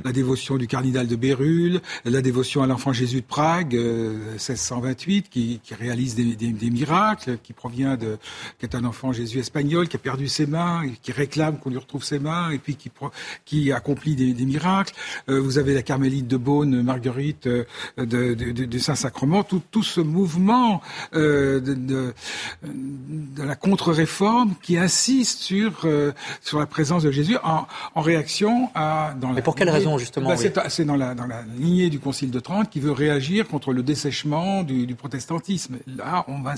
[0.04, 5.60] la dévotion du cardinal de Bérulle, la dévotion à l'enfant Jésus de Prague, 1628, qui,
[5.64, 8.18] qui réalise des, des, des miracle, qui provient de,
[8.58, 11.70] qui est un enfant Jésus espagnol, qui a perdu ses mains, et qui réclame qu'on
[11.70, 12.90] lui retrouve ses mains, et puis qui,
[13.44, 14.94] qui accomplit des, des miracles.
[15.28, 17.64] Euh, vous avez la carmélite de Beaune, Marguerite euh,
[17.96, 20.82] de, de, de, Saint-Sacrement, tout, tout ce mouvement
[21.14, 22.14] euh, de,
[23.38, 25.86] la contre-réforme qui insiste sur,
[26.40, 29.14] sur la présence de Jésus en, en réaction à...
[29.20, 30.36] Dans Mais pour quelle raison, justement bah,
[30.68, 33.82] C'est dans la, dans la lignée du Concile de Trente qui veut réagir contre le
[33.82, 35.76] dessèchement du, du protestantisme.
[35.86, 36.54] Là, on va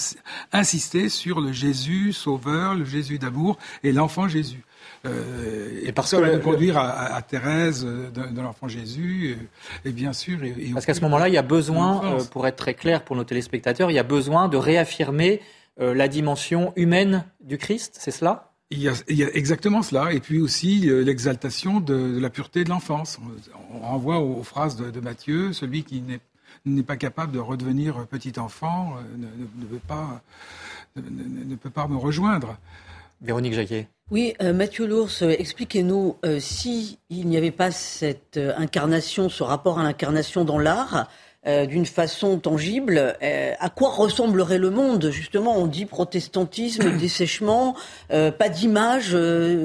[0.53, 4.64] insister sur le Jésus sauveur, le Jésus d'amour et l'enfant Jésus.
[5.07, 9.37] Euh, et parce ça va nous conduire à, Thérèse euh, de, l'enfant Jésus,
[9.85, 10.42] et, bien sûr.
[10.42, 13.16] Et, parce qu'à ce moment-là, il y a besoin, euh, pour être très clair pour
[13.16, 15.40] nos téléspectateurs, il y a besoin de réaffirmer
[15.77, 18.53] la dimension humaine du Christ, c'est cela?
[18.70, 18.94] Il y, a,
[19.35, 23.18] exactement cela, et puis aussi l'exaltation de, la pureté de l'enfance.
[23.72, 26.20] On, renvoie aux, phrases de, Matthieu, celui qui n'est
[26.86, 30.22] pas capable de redevenir petit enfant ne, peut pas,
[30.96, 32.56] ne, peut pas me rejoindre.
[33.20, 33.88] Véronique Jacquet.
[34.10, 39.42] Oui, euh, Mathieu Lours, euh, expliquez-nous, euh, si il n'y avait pas cette incarnation, ce
[39.42, 41.08] rapport à l'incarnation dans l'art,
[41.68, 47.76] d'une façon tangible, à quoi ressemblerait le monde Justement, on dit protestantisme, dessèchement,
[48.08, 49.10] pas d'image.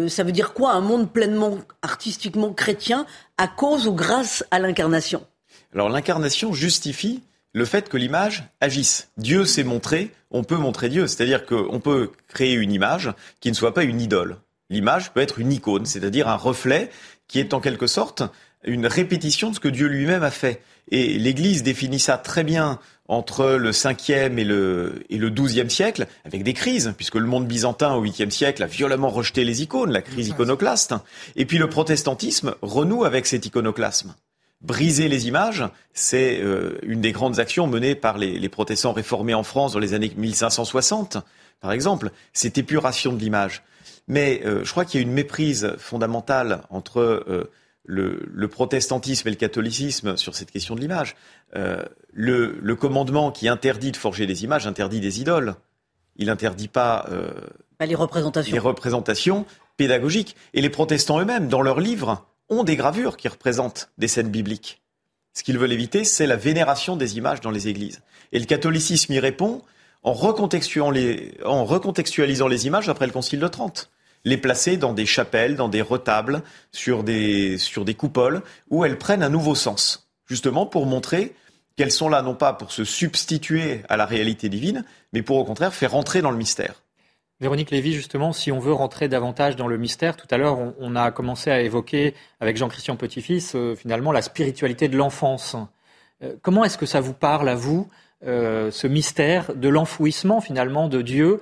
[0.10, 3.06] ça veut dire quoi Un monde pleinement artistiquement chrétien
[3.38, 5.26] à cause ou grâce à l'incarnation?
[5.74, 7.22] Alors l'incarnation justifie
[7.54, 9.10] le fait que l'image agisse.
[9.18, 13.56] Dieu s'est montré, on peut montrer Dieu, c'est-à-dire qu'on peut créer une image qui ne
[13.56, 14.38] soit pas une idole.
[14.70, 16.90] L'image peut être une icône, c'est-à-dire un reflet
[17.28, 18.24] qui est en quelque sorte
[18.64, 20.62] une répétition de ce que Dieu lui-même a fait.
[20.92, 26.08] Et l'Église définit ça très bien entre le 5e et le, et le 12e siècle,
[26.26, 29.92] avec des crises, puisque le monde byzantin au 8e siècle a violemment rejeté les icônes,
[29.92, 30.94] la crise iconoclaste.
[31.36, 34.14] Et puis le protestantisme renoue avec cet iconoclasme
[34.62, 39.44] briser les images, c'est euh, une des grandes actions menées par les, protestants réformés en
[39.44, 41.18] France dans les années 1560,
[41.62, 43.64] par exemple, cette épuration de l'image.
[44.08, 47.52] Mais euh, je crois qu'il y a une méprise fondamentale entre euh,
[47.86, 51.16] le, protestantisme et le catholicisme sur cette question de l'image.
[52.14, 55.56] Le, commandement qui interdit de forger des images interdit des idoles.
[56.18, 57.08] Il n'interdit pas
[57.80, 58.54] les représentations.
[58.54, 59.46] les représentations
[59.78, 60.36] pédagogiques.
[60.54, 64.82] Et les protestants eux-mêmes, dans leurs livres, ont des gravures qui représentent des scènes bibliques.
[65.34, 68.02] Ce qu'ils veulent éviter, c'est la vénération des images dans les églises.
[68.32, 69.62] Et le catholicisme y répond
[70.04, 73.90] en recontextualisant les, images après le Concile de Trente.
[74.26, 78.98] Les placer dans des chapelles, dans des retables, sur des, sur des coupoles, où elles
[78.98, 80.10] prennent un nouveau sens.
[80.26, 81.36] Justement pour montrer
[81.78, 84.84] qu'elles sont là non pas pour se substituer à la réalité divine,
[85.14, 86.84] mais pour au contraire faire entrer dans le mystère.
[87.42, 90.96] Véronique Lévy, justement, si on veut rentrer davantage dans le mystère, tout à l'heure, on,
[90.98, 95.56] a commencé à évoquer avec Jean-Christian Petit-Fils, euh, finalement, la spiritualité de l'enfance.
[96.22, 97.88] Euh, comment est-ce que ça vous parle à vous,
[98.26, 101.40] euh, ce mystère de l'enfouissement, finalement, de Dieu,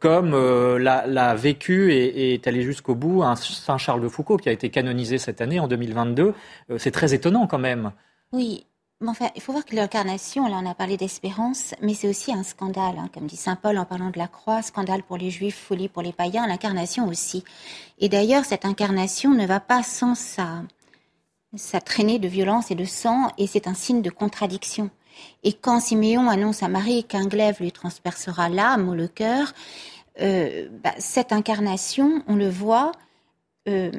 [0.00, 0.36] comme
[0.76, 3.22] l'a vécu et, est allé jusqu'au bout?
[3.22, 6.34] Un Saint Charles de Foucault, qui a été canonisé cette année, en 2022
[6.76, 7.92] C'est très étonnant, quand même.
[8.32, 8.66] Oui,
[9.34, 12.98] il faut voir que l'incarnation, là on a parlé d'espérance, mais c'est aussi un scandale,
[12.98, 15.88] hein, comme dit Saint Paul en parlant de la croix, scandale pour les juifs, folie
[15.88, 17.44] pour les païens, l'incarnation aussi.
[17.98, 20.62] Et d'ailleurs, cette incarnation ne va pas sans sa,
[21.54, 24.90] sa traînée de violence et de sang, et c'est un signe de contradiction.
[25.42, 29.52] Et quand Siméon annonce à Marie qu'un glaive lui transpercera l'âme ou le cœur,
[30.20, 32.92] euh, bah, cette incarnation, on le voit,
[33.68, 33.90] euh,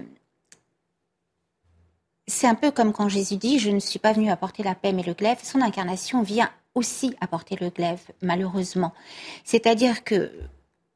[2.28, 4.94] c'est un peu comme quand Jésus dit Je ne suis pas venu apporter la paix
[4.94, 5.40] mais le glaive.
[5.44, 8.94] Son incarnation vient aussi apporter le glaive, malheureusement.
[9.44, 10.32] C'est-à-dire que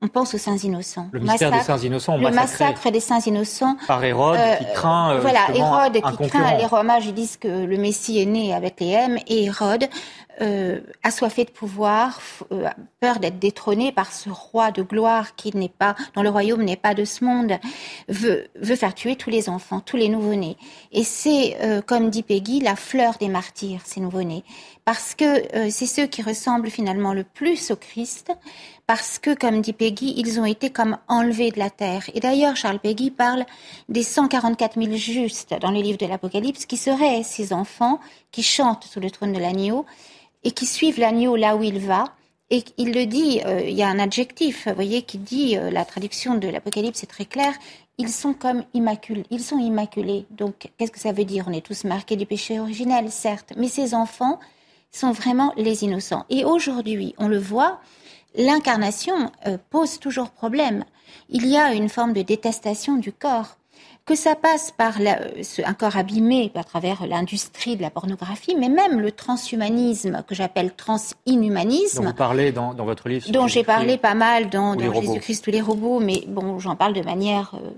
[0.02, 1.10] on pense aux saints innocents.
[1.12, 2.18] Le mystère des saints innocents.
[2.18, 3.78] Le massacre des saints innocents.
[3.88, 5.16] Par Hérode qui euh, craint.
[5.16, 6.56] Euh, voilà, Hérode qui craint.
[6.58, 9.18] Les Romains disent que le Messie est né avec les M.
[9.26, 9.88] Et Hérode
[10.40, 15.68] euh, assoiffé de pouvoir, euh, peur d'être détrôné par ce roi de gloire qui n'est
[15.68, 17.54] pas, dont le royaume n'est pas de ce monde,
[18.08, 20.58] veut, veut faire tuer tous les enfants, tous les nouveau-nés.
[20.92, 21.58] Et c'est,
[21.88, 24.44] comme dit Peggy, la fleur des martyrs, ces nouveau-nés.
[24.86, 28.32] Parce que c'est ceux qui ressemblent finalement le plus au Christ,
[28.88, 32.10] parce que, comme dit Peggy, ils ont été comme enlevés de la terre.
[32.14, 33.46] Et d'ailleurs, Charles Peggy parle
[33.90, 38.00] des 144 000 justes dans le livre de l'Apocalypse, qui seraient ces enfants
[38.32, 39.86] qui chantent sous le trône de l'agneau
[40.46, 42.06] et qui suivent l'agneau là où il va.
[42.50, 45.70] Et il le dit, euh, il y a un adjectif, vous voyez, qui dit, euh,
[45.70, 47.54] la traduction de l'Apocalypse est très claire,
[47.98, 50.26] ils sont comme immaculés, ils sont immaculés.
[50.32, 51.44] Donc, qu'est-ce que ça veut dire?
[51.50, 54.40] On est tous marqués du péché originel, certes, mais ces enfants
[54.92, 56.26] sont vraiment les innocents.
[56.30, 57.82] Et aujourd'hui, on le voit,
[58.36, 60.86] l'incarnation euh, pose toujours problème.
[61.30, 63.58] Il y a une forme de détestation du corps
[64.08, 69.02] que ça passe par un corps abîmé à travers l'industrie de la pornographie, mais même
[69.02, 72.04] le transhumanisme que j'appelle transinhumanisme.
[72.04, 73.30] Dont vous parlez dans, votre livre.
[73.32, 77.02] Dont j'ai parlé pas mal dans, Jésus-Christ ou les robots, mais bon, j'en parle de
[77.02, 77.70] manière euh,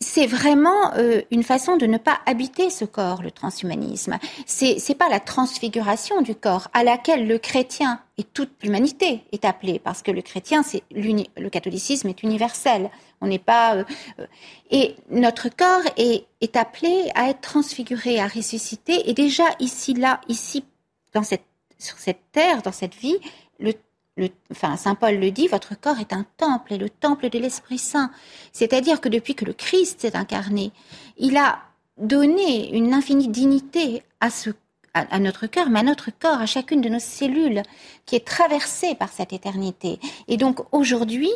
[0.00, 4.18] c'est vraiment euh, une façon de ne pas habiter ce corps, le transhumanisme.
[4.44, 9.44] C'est n'est pas la transfiguration du corps à laquelle le chrétien et toute l'humanité est
[9.46, 12.90] appelée, parce que le chrétien, c'est le catholicisme est universel.
[13.22, 13.84] On n'est pas euh,
[14.18, 14.26] euh,
[14.70, 19.08] et notre corps est, appelé à être transfiguré, à ressusciter.
[19.08, 20.64] Et déjà ici, là, ici,
[21.14, 21.44] dans cette
[21.78, 23.18] sur cette terre, dans cette vie,
[24.50, 27.78] enfin, Saint Paul le dit, votre corps est un temple et le temple de l'Esprit
[27.78, 28.10] Saint.
[28.52, 30.72] C'est-à-dire que depuis que le Christ s'est incarné,
[31.18, 31.58] il a
[31.98, 36.98] donné une infinie dignité à, notre cœur, mais à notre corps, à chacune de nos
[36.98, 37.62] cellules,
[38.04, 39.98] qui est traversée par cette éternité.
[40.28, 41.30] Et donc aujourd'hui,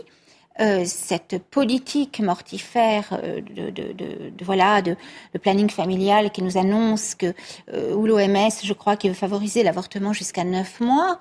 [0.61, 4.97] euh, cette politique mortifère euh, de, voilà de,
[5.40, 7.33] planning familial qui nous annonce que
[7.73, 11.19] euh, ou l'OMS, je crois, qui veut favoriser l'avortement jusqu'à neuf mois,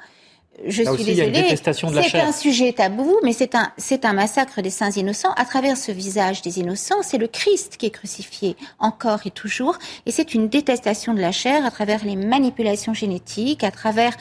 [0.66, 4.92] je suis désolée, c'est un sujet tabou, mais c'est un, c'est un massacre des saints
[4.92, 5.34] innocents.
[5.36, 9.78] À travers ce visage des innocents, c'est le Christ qui est crucifié encore et toujours,
[10.06, 14.14] et c'est une détestation de la chair à travers les manipulations génétiques, à travers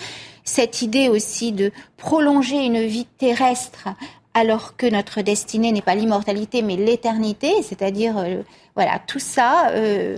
[0.45, 3.89] cette idée aussi de prolonger une vie terrestre
[4.35, 8.43] alors que notre destinée n'est pas l'immortalité mais l'éternité, c'est-à-dire euh,
[8.77, 9.71] voilà tout ça.
[9.71, 10.17] Euh,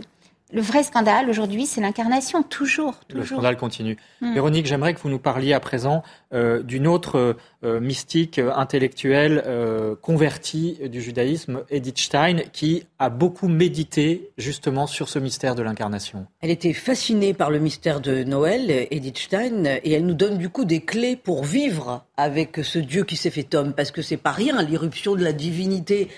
[0.53, 3.21] le vrai scandale aujourd'hui, c'est l'incarnation, toujours, toujours.
[3.21, 3.97] Le scandale continue.
[4.21, 4.35] Hmm.
[4.35, 9.45] Véronique, j'aimerais que vous nous parliez à présent euh, d'une autre euh, mystique euh, intellectuelle
[10.01, 16.27] convertie du judaïsme, Edith Stein, qui a beaucoup médité justement sur ce mystère de l'incarnation.
[16.41, 20.49] Elle était fascinée par le mystère de Noël, Edith Stein, et elle nous donne du
[20.49, 24.17] coup des clés pour vivre avec ce Dieu qui s'est fait homme, parce que c'est
[24.17, 26.09] pas rien l'irruption de la divinité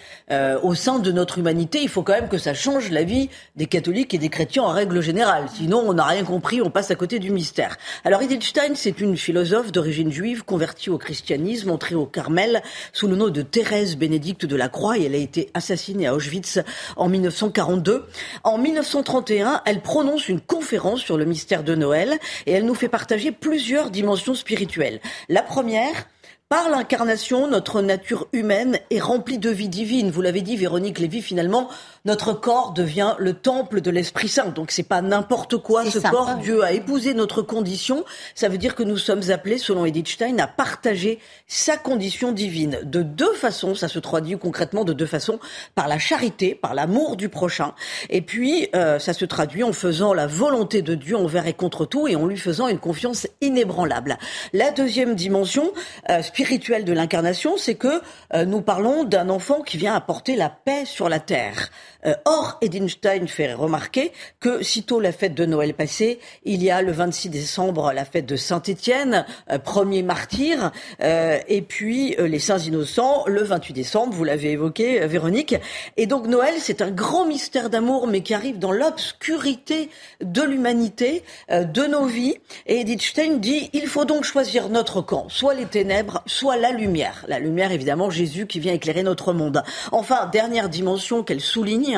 [0.62, 1.80] au sein de notre humanité.
[1.82, 4.70] Il faut quand même que ça change la vie des catholiques et des chrétiens en
[4.70, 5.46] règle générale.
[5.54, 7.76] Sinon, on n'a rien compris, on passe à côté du mystère.
[8.04, 13.08] Alors Edith Stein, c'est une philosophe d'origine juive convertie au christianisme, entrée au Carmel sous
[13.08, 16.60] le nom de Thérèse Bénédicte de la Croix et elle a été assassinée à Auschwitz
[16.96, 18.06] en 1942.
[18.44, 22.88] En 1931, elle prononce une conférence sur le mystère de Noël et elle nous fait
[22.88, 25.00] partager plusieurs dimensions spirituelles.
[25.28, 26.06] La première,
[26.52, 30.10] par l'incarnation, notre nature humaine est remplie de vie divine.
[30.10, 31.70] Vous l'avez dit, Véronique Lévy, finalement,
[32.04, 34.48] notre corps devient le temple de l'Esprit Saint.
[34.48, 36.36] Donc c'est pas n'importe quoi ce corps.
[36.36, 38.04] Dieu a épousé notre condition.
[38.34, 42.80] Ça veut dire que nous sommes appelés, selon Edith Stein, à partager sa condition divine.
[42.82, 45.38] De deux façons, ça se traduit concrètement de deux façons.
[45.74, 47.74] Par la charité, par l'amour du prochain.
[48.10, 51.86] Et puis, euh, ça se traduit en faisant la volonté de Dieu envers et contre
[51.86, 54.18] tout et en lui faisant une confiance inébranlable.
[54.52, 55.72] La deuxième dimension
[56.10, 58.02] euh, spirituelle de l'incarnation, c'est que
[58.34, 61.70] euh, nous parlons d'un enfant qui vient apporter la paix sur la terre.
[62.06, 66.82] Euh, or, Edinstein fait remarquer que sitôt la fête de Noël passée, il y a
[66.82, 72.58] le 26 décembre la fête de Saint-Étienne, euh, premier martyr, euh, et puis les Saints
[72.58, 75.54] Innocents le 28 décembre, vous l'avez évoqué, Véronique.
[75.96, 79.88] Et donc Noël, c'est un grand mystère d'amour, mais qui arrive dans l'obscurité
[80.20, 82.36] de l'humanité, de nos vies.
[82.66, 86.72] Et Edith Stein dit, il faut donc choisir notre camp, soit les ténèbres, soit la
[86.72, 87.24] lumière.
[87.28, 89.62] La lumière, évidemment, Jésus qui vient éclairer notre monde.
[89.92, 91.91] Enfin, dernière dimension qu'elle souligne,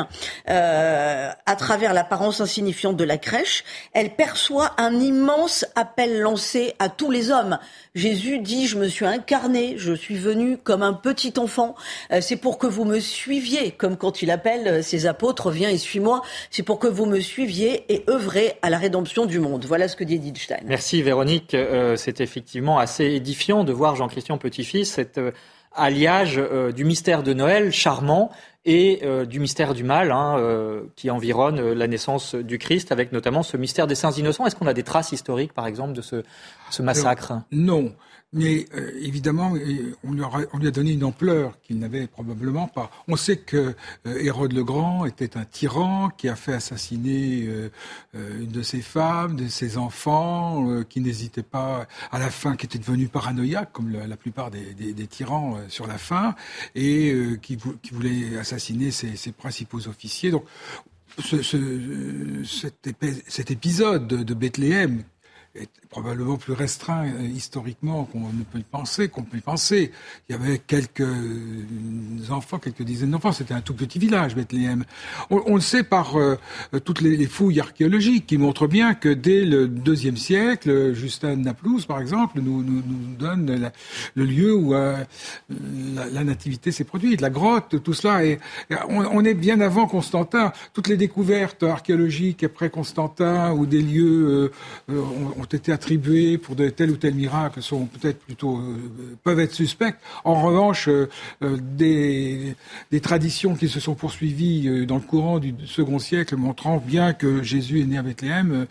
[0.48, 6.88] euh, à travers l'apparence insignifiante de la crèche, elle perçoit un immense appel lancé à
[6.88, 7.58] tous les hommes.
[7.94, 11.74] Jésus dit, je me suis incarné, je suis venu comme un petit enfant.
[12.12, 15.70] Euh, c'est pour que vous me suiviez, comme quand il appelle euh, ses apôtres, viens
[15.70, 16.22] et suis-moi.
[16.50, 19.64] C'est pour que vous me suiviez et œuvrez à la rédemption du monde.
[19.66, 20.52] Voilà ce que dit Edith.
[20.64, 21.56] Merci Véronique.
[21.96, 25.20] c'est effectivement assez édifiant de voir Jean-Christian Petit-Fils, cet
[25.72, 26.40] alliage
[26.74, 28.30] du mystère de Noël charmant
[28.66, 32.92] et euh, du mystère du mal hein, euh, qui environne euh, la naissance du Christ,
[32.92, 34.46] avec notamment ce mystère des saints innocents.
[34.46, 36.22] Est-ce qu'on a des traces historiques, par exemple, de ce,
[36.70, 37.34] ce massacre?
[37.52, 37.92] Non.
[38.34, 39.52] Mais euh, évidemment,
[40.02, 42.90] on lui, on lui, a donné une ampleur qu'il n'avait probablement pas.
[43.06, 47.70] On sait que euh, Hérode le Grand était un tyran qui a fait assassiner euh,
[48.12, 52.78] une de ses femmes, de ses enfants, qui n'hésitait pas à la fin, qui était
[52.78, 56.34] devenu paranoïaque, comme la, plupart des, tyrans sur la fin,
[56.74, 57.56] et qui,
[57.92, 60.32] voulait assassiner ses, principaux officiers.
[60.32, 60.44] Donc,
[61.22, 62.90] ce, ce, cet,
[63.28, 65.04] cet, épisode de Bethléem
[65.54, 69.92] est probablement plus restreint euh, historiquement qu'on ne peut penser, qu'on peut penser.
[70.28, 71.04] Il y avait quelques
[72.30, 73.30] enfants, quelques dizaines d'enfants.
[73.30, 74.84] C'était un tout petit village, Bethléem.
[75.30, 76.36] On, le sait par euh,
[76.84, 82.00] toutes les, fouilles archéologiques qui montrent bien que dès le deuxième siècle, Justin Naplouse, par
[82.00, 82.82] exemple, nous, nous,
[83.16, 83.70] donne
[84.14, 84.96] le lieu où euh,
[86.12, 88.24] la, nativité s'est produite, la grotte, tout cela.
[88.24, 88.40] Et,
[88.88, 90.52] on, on, est bien avant Constantin.
[90.72, 94.50] Toutes les découvertes archéologiques après Constantin ou des lieux
[94.88, 98.76] ont, ont été attribués pour de tel ou tel miracle sont peut-être plutôt euh,
[99.22, 99.94] peuvent être suspects.
[100.24, 101.08] En revanche, euh,
[101.42, 102.54] euh, des,
[102.90, 107.42] des, traditions qui se sont poursuivies dans le courant du second siècle montrant bien que
[107.42, 108.66] Jésus est né à Bethléem,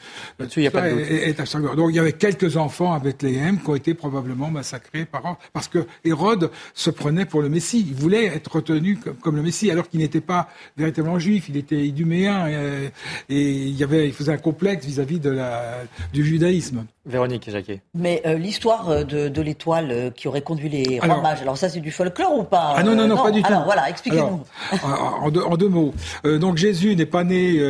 [0.58, 3.76] il y a pas est, Donc il y avait quelques enfants à Bethléem qui ont
[3.76, 7.86] été probablement massacrés par parce que Hérode se prenait pour le Messie.
[7.88, 11.46] Il voulait être retenu comme, le Messie alors qu'il n'était pas véritablement juif.
[11.50, 12.92] Il était iduméen et,
[13.30, 16.63] et il y avait il faisait un complexe vis-à-vis de la du judaïsme.
[16.64, 16.93] Eastman.
[17.06, 17.82] Véronique Jacquet.
[17.94, 21.68] Mais euh, l'histoire euh, de, l'étoile euh, qui aurait conduit les rois mages, alors ça
[21.68, 23.48] c'est du folklore ou pas Ah non, non, non, pas du tout.
[23.48, 24.42] Alors voilà, expliquez-nous.
[24.84, 25.94] En, en, deux mots.
[26.24, 27.62] donc Jésus n'est pas né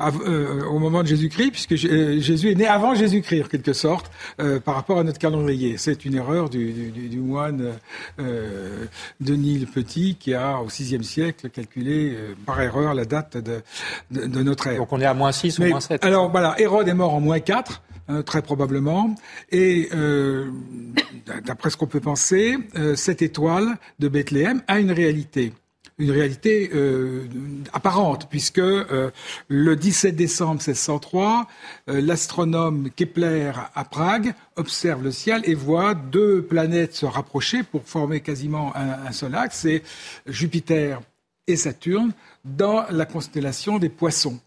[0.00, 4.10] au moment de Jésus-Christ, puisque Jésus est né avant Jésus-Christ, en quelque sorte,
[4.64, 5.76] par rapport à notre calendrier.
[5.78, 7.74] C'est une erreur du, du, moine
[9.20, 13.62] Denis le Petit, qui a, au VIe siècle, calculé par erreur la date de,
[14.10, 14.78] de, notre ère.
[14.78, 17.20] Donc on est à moins 6 ou moins 7 Alors voilà, Hérode est mort en
[17.20, 17.82] moins 4.
[18.10, 19.14] Euh, très probablement.
[19.50, 20.50] Et euh,
[21.44, 25.52] d'après ce qu'on peut penser, euh, cette étoile de Bethléem a une réalité
[25.98, 26.70] une réalité
[27.74, 31.46] apparente, puisque le 17 décembre 1603,
[31.88, 38.20] l'astronome Kepler à Prague observe le ciel et voit deux planètes se rapprocher pour former
[38.20, 39.82] quasiment un, un seul axe, c'est
[40.26, 41.02] Jupiter
[41.46, 42.12] et Saturne,
[42.46, 44.40] dans la constellation des poissons.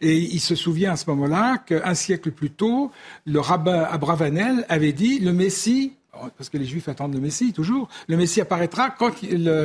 [0.00, 2.90] Et il se souvient à ce moment-là qu'un siècle plus tôt,
[3.26, 5.92] le rabbin Abravanel avait dit le Messie
[6.36, 9.12] parce que les Juifs attendent le Messie toujours, le Messie apparaîtra quand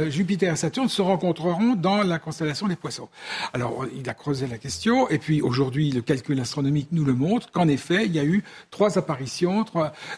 [0.09, 3.09] Jupiter et Saturne se rencontreront dans la constellation des Poissons.
[3.53, 7.51] Alors, il a creusé la question, et puis aujourd'hui, le calcul astronomique nous le montre,
[7.51, 9.65] qu'en effet, il y a eu trois apparitions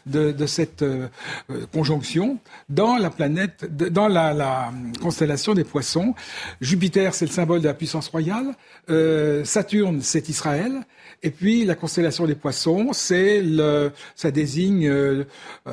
[0.06, 1.08] de, cette euh,
[1.50, 4.72] euh, conjonction dans la planète, dans la,
[5.02, 6.16] constellation des Poissons.
[6.62, 8.56] Jupiter, c'est le symbole de la puissance royale.
[8.90, 10.86] Euh, Saturne, c'est Israël.
[11.24, 13.44] Et puis la constellation des poissons, c'est
[14.16, 15.24] ça désigne euh,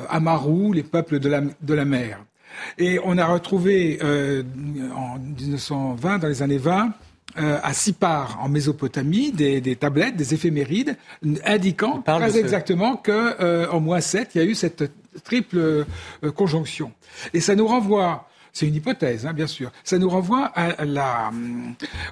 [0.09, 2.23] Amaru, les peuples de la, de la mer.
[2.77, 4.43] Et on a retrouvé euh,
[4.95, 6.93] en 1920, dans les années 20,
[7.39, 10.97] euh, à Sipar, en Mésopotamie, des, des, tablettes, des éphémérides,
[11.45, 14.91] indiquant très exactement qu'en euh, moins 7, il y a eu cette
[15.23, 16.91] triple euh, conjonction.
[17.33, 19.71] Et ça nous renvoie c'est une hypothèse, hein, bien sûr.
[19.83, 21.31] Ça nous renvoie à la,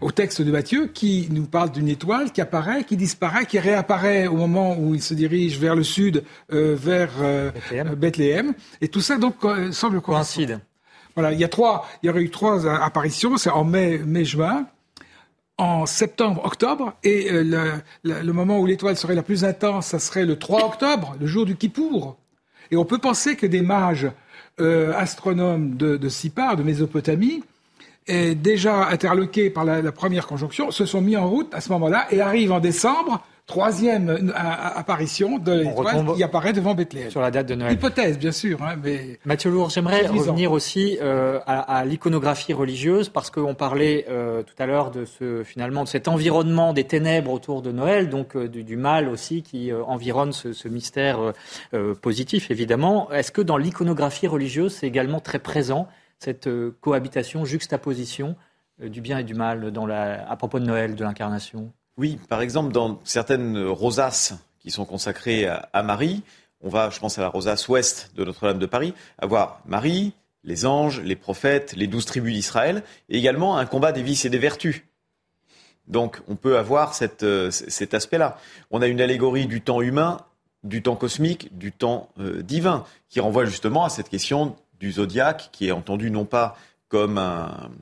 [0.02, 4.26] au texte de Matthieu qui nous parle d'une étoile qui apparaît, qui disparaît, qui réapparaît
[4.26, 7.52] au moment où il se dirige vers le sud, euh, vers euh,
[7.96, 8.54] Bethléem.
[8.82, 9.36] Et tout ça donc
[9.72, 10.60] semble coïncide.
[11.16, 13.38] Voilà, il y a trois, il y aurait eu trois apparitions.
[13.38, 14.66] C'est en mai, mai-juin
[15.62, 20.00] en septembre, octobre, et euh, le, le, moment où l'étoile serait la plus intense, ça
[20.00, 22.18] serait le 3 octobre, le jour du Kippour.
[22.72, 24.10] Et on peut penser que des mages
[24.60, 27.44] euh, astronome de, de Sipar, de Mésopotamie,
[28.08, 31.70] est déjà interloqué par la, la, première conjonction, se sont mis en route à ce
[31.72, 37.10] moment-là et arrivent en décembre troisième euh, apparition de l'étoile qui apparaît devant Bethléem.
[37.10, 37.74] Sur la date de Noël.
[37.74, 38.62] Hypothèse, bien sûr.
[38.62, 44.06] Hein, mais Mathieu Lourd, j'aimerais revenir aussi euh, à, à l'iconographie religieuse, parce qu'on parlait
[44.10, 48.10] euh, tout à l'heure de ce, finalement, de cet environnement des ténèbres autour de Noël,
[48.10, 51.34] donc euh, du, du, mal aussi qui euh, environne ce, ce mystère
[52.02, 53.12] positif, évidemment.
[53.12, 55.88] Est-ce que dans l'iconographie religieuse, c'est également très présent,
[56.20, 56.50] cette
[56.82, 58.36] cohabitation, juxtaposition
[58.80, 61.72] du bien et du mal dans la, à propos de Noël, de l'incarnation?
[62.02, 66.24] Oui, par exemple, dans certaines rosaces qui sont consacrées à, Marie,
[66.62, 70.66] on va, je pense à la rosace ouest de Notre-Dame de Paris, avoir Marie, les
[70.66, 74.40] anges, les prophètes, les douze tribus d'Israël, et également un combat des vices et des
[74.40, 74.82] vertus.
[75.86, 76.92] Donc on peut avoir
[77.22, 78.40] euh, cet aspect-là.
[78.72, 80.26] On a une allégorie du temps humain,
[80.64, 85.50] du temps cosmique, du temps euh, divin, qui renvoie justement à cette question du zodiaque,
[85.52, 86.58] qui est entendu non pas
[86.92, 87.18] comme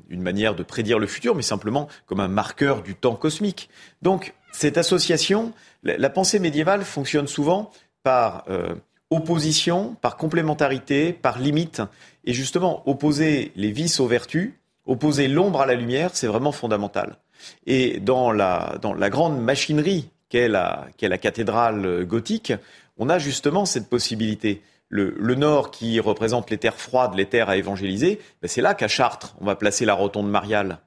[0.10, 3.68] une manière de prédire le futur, mais simplement comme un marqueur du temps cosmique.
[4.04, 5.52] Donc, cette association,
[5.82, 7.72] la, pensée médiévale fonctionne souvent
[8.04, 8.76] par euh,
[9.10, 11.82] opposition, par complémentarité, par limite.
[12.24, 14.54] Et justement, opposer les vices aux vertus,
[14.86, 17.18] opposer l'ombre à la lumière, c'est vraiment fondamental.
[17.66, 18.78] Et dans la,
[19.10, 22.54] grande machinerie qu'est la, qu'est la cathédrale gothique,
[23.00, 27.58] on a justement cette possibilité le, nord qui représente les terres froides, les terres à
[27.58, 30.80] évangéliser, ben, c'est là qu'à Chartres, on va placer la rotonde mariale.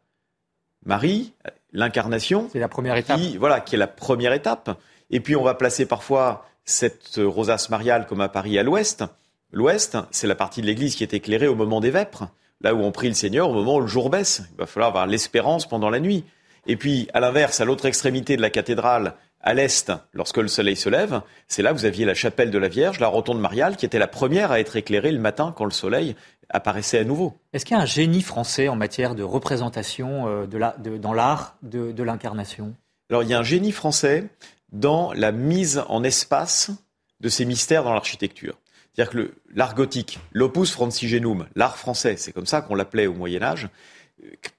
[0.85, 1.33] Marie,
[1.73, 2.49] l'incarnation.
[2.53, 3.19] C'est la première étape.
[3.19, 4.77] Qui, voilà, qui est la première étape.
[5.11, 9.05] Et puis on va placer parfois cette rosace mariale comme à Paris à l'ouest.
[9.53, 12.29] L'ouest, c'est la partie de l'église qui est éclairée au moment des vêpres,
[12.61, 14.43] là où on prie le Seigneur au moment où le jour baisse.
[14.53, 16.25] Il va falloir avoir l'espérance pendant la nuit.
[16.67, 20.77] Et puis, à l'inverse, à l'autre extrémité de la cathédrale, à l'est, lorsque le soleil
[20.77, 23.77] se lève, c'est là que vous aviez la chapelle de la Vierge, la rotonde mariale,
[23.77, 26.15] qui était la première à être éclairée le matin quand le soleil
[26.49, 27.35] apparaissait à nouveau.
[27.53, 31.57] Est-ce qu'il y a un génie français en matière de représentation euh, de dans l'art
[31.63, 32.75] de, l'incarnation?
[33.11, 34.29] Alors, il y a un génie français
[34.71, 36.71] dans la mise en espace
[37.21, 38.59] de ces mystères dans l'architecture.
[38.95, 43.43] C'est-à-dire que l'art gothique, l'opus francigenum, l'art français, c'est comme ça qu'on l'appelait au Moyen
[43.43, 43.69] Âge,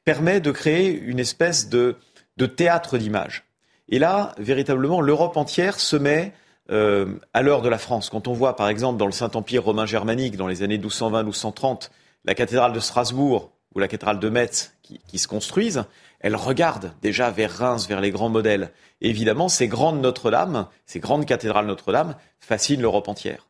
[0.03, 1.95] permet de créer une espèce de,
[2.38, 3.43] de théâtre d'images.
[3.89, 6.34] Et là, véritablement, l'Europe entière se met
[6.71, 8.09] euh, à l'heure de la France.
[8.09, 11.89] Quand on voit, par exemple, dans le Saint-Empire romain germanique, dans les années 1220-1230,
[12.23, 15.84] la cathédrale de Strasbourg ou la cathédrale de Metz qui, se construisent,
[16.21, 18.71] elles regardent déjà vers Reims, vers les grands modèles.
[19.01, 23.47] Et évidemment, ces grandes Notre-Dame, ces grandes cathédrales Notre-Dame fascinent l'Europe entière.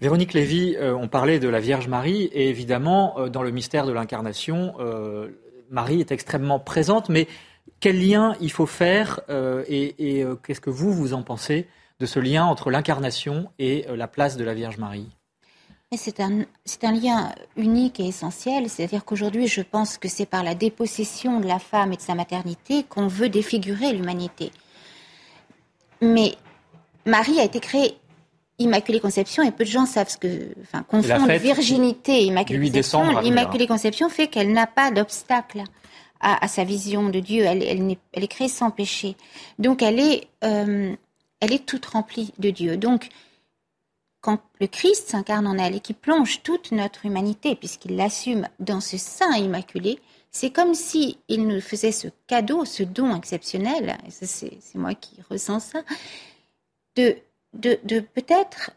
[0.00, 3.86] Véronique Lévy, euh, on parlait de la Vierge Marie, et évidemment, euh, dans le mystère
[3.86, 4.74] de l'incarnation,
[5.70, 7.26] Marie est extrêmement présente, mais
[7.80, 9.20] quel lien il faut faire
[9.68, 11.68] et, qu'est-ce que vous, vous en pensez
[12.00, 15.08] de ce lien entre l'incarnation et la place de la Vierge Marie?
[15.96, 16.40] C'est un,
[16.82, 21.46] un, lien unique et essentiel, c'est-à-dire qu'aujourd'hui, je pense que c'est par la dépossession de
[21.46, 24.50] la femme et de sa maternité qu'on veut défigurer l'humanité.
[26.00, 26.34] Mais
[27.06, 27.96] Marie a été créée
[28.58, 33.20] Immaculée Conception et peu de gens savent ce que, enfin, confondent virginité et Immaculée Conception.
[33.20, 35.62] L'Immaculée Conception fait qu'elle n'a pas d'obstacle
[36.24, 37.44] à, sa vision de Dieu.
[37.44, 39.16] Elle, est, créée sans péché.
[39.58, 40.94] Donc elle est, euh,
[41.40, 42.76] elle est toute remplie de Dieu.
[42.76, 43.08] Donc
[44.20, 48.80] quand le Christ s'incarne en elle et qu'il plonge toute notre humanité, puisqu'il l'assume dans
[48.80, 49.98] ce sein immaculé,
[50.30, 55.60] c'est comme si il nous faisait ce cadeau, ce don exceptionnel, c'est moi qui ressens
[55.60, 55.82] ça,
[56.96, 57.16] de
[57.54, 58.70] de, peut-être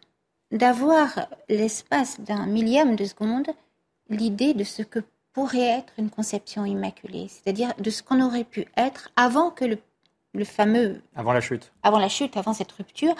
[0.51, 3.47] d'avoir l'espace d'un millième de seconde
[4.09, 4.99] l'idée de ce que
[5.38, 10.45] pourrait être une conception immaculée, c'est-à-dire de ce qu'on aurait pu être avant que le,
[10.45, 10.99] fameux...
[11.15, 11.71] Avant la chute.
[11.83, 13.13] Avant la chute, avant cette rupture.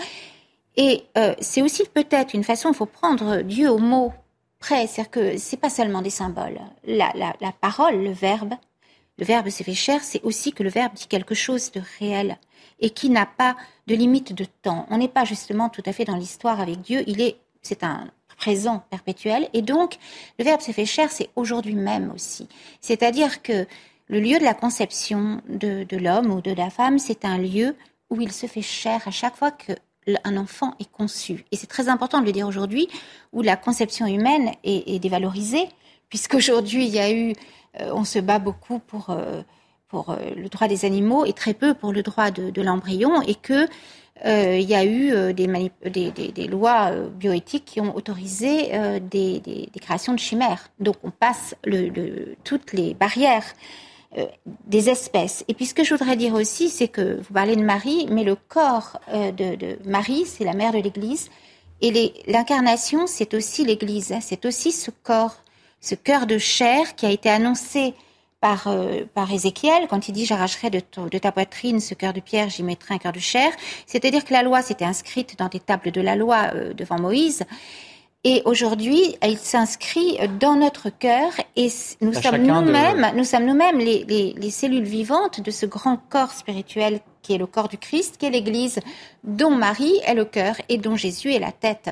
[0.78, 4.14] Et euh, c'est aussi peut-être une façon, il faut prendre Dieu au mot
[4.58, 6.60] près, c'est-à-dire que c'est pas seulement des symboles.
[6.88, 8.56] La, la parole, le verbe,
[9.20, 12.40] le verbe s'est fait chair, c'est aussi que le verbe dit quelque chose de réel
[12.80, 13.56] et qui n'a pas
[13.86, 14.88] de limite de temps.
[14.90, 18.10] On n'est pas justement tout à fait dans l'histoire avec Dieu, il est, c'est un
[18.38, 19.98] présent perpétuel, et donc
[20.40, 22.48] le Verbe s'est fait chair, c'est aujourd'hui même aussi.
[22.82, 23.66] C'est-à-dire que
[24.08, 27.76] le lieu de la conception de, l'homme ou de la femme, c'est un lieu
[28.10, 31.44] où il se fait chair à chaque fois qu'un enfant est conçu.
[31.52, 32.88] Et c'est très important de le dire aujourd'hui,
[33.34, 35.68] où la conception humaine est, dévalorisée,
[36.10, 37.34] puisqu'aujourd'hui il y a eu,
[37.82, 39.42] euh, on se bat beaucoup pour euh,
[39.88, 43.36] pour euh, le droit des animaux et très peu pour le droit de, l'embryon et
[43.36, 43.68] que
[44.26, 45.48] il y a eu euh, des,
[45.86, 50.70] des, des, lois bioéthiques qui ont autorisé des, créations de chimères.
[50.80, 53.46] Donc on passe le, toutes les barrières
[54.66, 55.44] des espèces.
[55.48, 58.24] Et puis ce que je voudrais dire aussi, c'est que vous parlez de Marie, mais
[58.24, 61.30] le corps de, de Marie, c'est la mère de l'Église.
[61.82, 64.12] Et l'incarnation, c'est aussi l'Église.
[64.12, 64.20] Hein.
[64.22, 65.36] c'est aussi ce corps,
[65.82, 67.94] ce cœur de chair qui a été annoncé
[68.40, 72.20] par, euh, par Ézéchiel, quand il dit j'arracherai de, de, ta poitrine ce cœur de
[72.20, 73.52] pierre, j'y mettrai un cœur de chair.
[73.86, 77.44] C'est-à-dire que la loi s'était inscrite dans des tables de la loi euh, devant Moïse.
[78.24, 81.70] Et aujourd'hui, elle s'inscrit dans notre cœur et
[82.02, 86.32] nous sommes nous-mêmes, nous sommes nous-mêmes les, les, les, cellules vivantes de ce grand corps
[86.32, 88.80] spirituel qui est le corps du Christ, qui est l'Église,
[89.26, 91.90] dont Marie est le cœur et dont Jésus est la tête.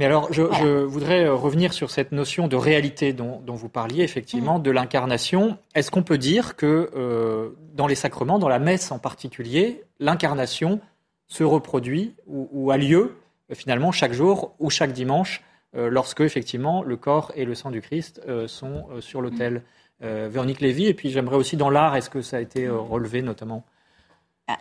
[0.00, 4.58] Mais alors, je, voudrais euh, revenir sur cette notion de réalité dont, vous parliez, effectivement,
[4.58, 4.62] mm.
[4.62, 5.56] de l'incarnation.
[5.76, 10.80] Est-ce qu'on peut dire que euh, dans les sacrements, dans la messe en particulier, l'incarnation
[11.28, 13.14] se reproduit ou, a lieu
[13.52, 15.42] euh, finalement chaque jour ou chaque dimanche
[15.74, 19.62] lorsque effectivement le corps et le sang du Christ sont sur l'autel?
[20.02, 20.26] Mm.
[20.26, 23.64] Véronique Lévy, et puis j'aimerais aussi dans l'art, est-ce que ça a été relevé notamment?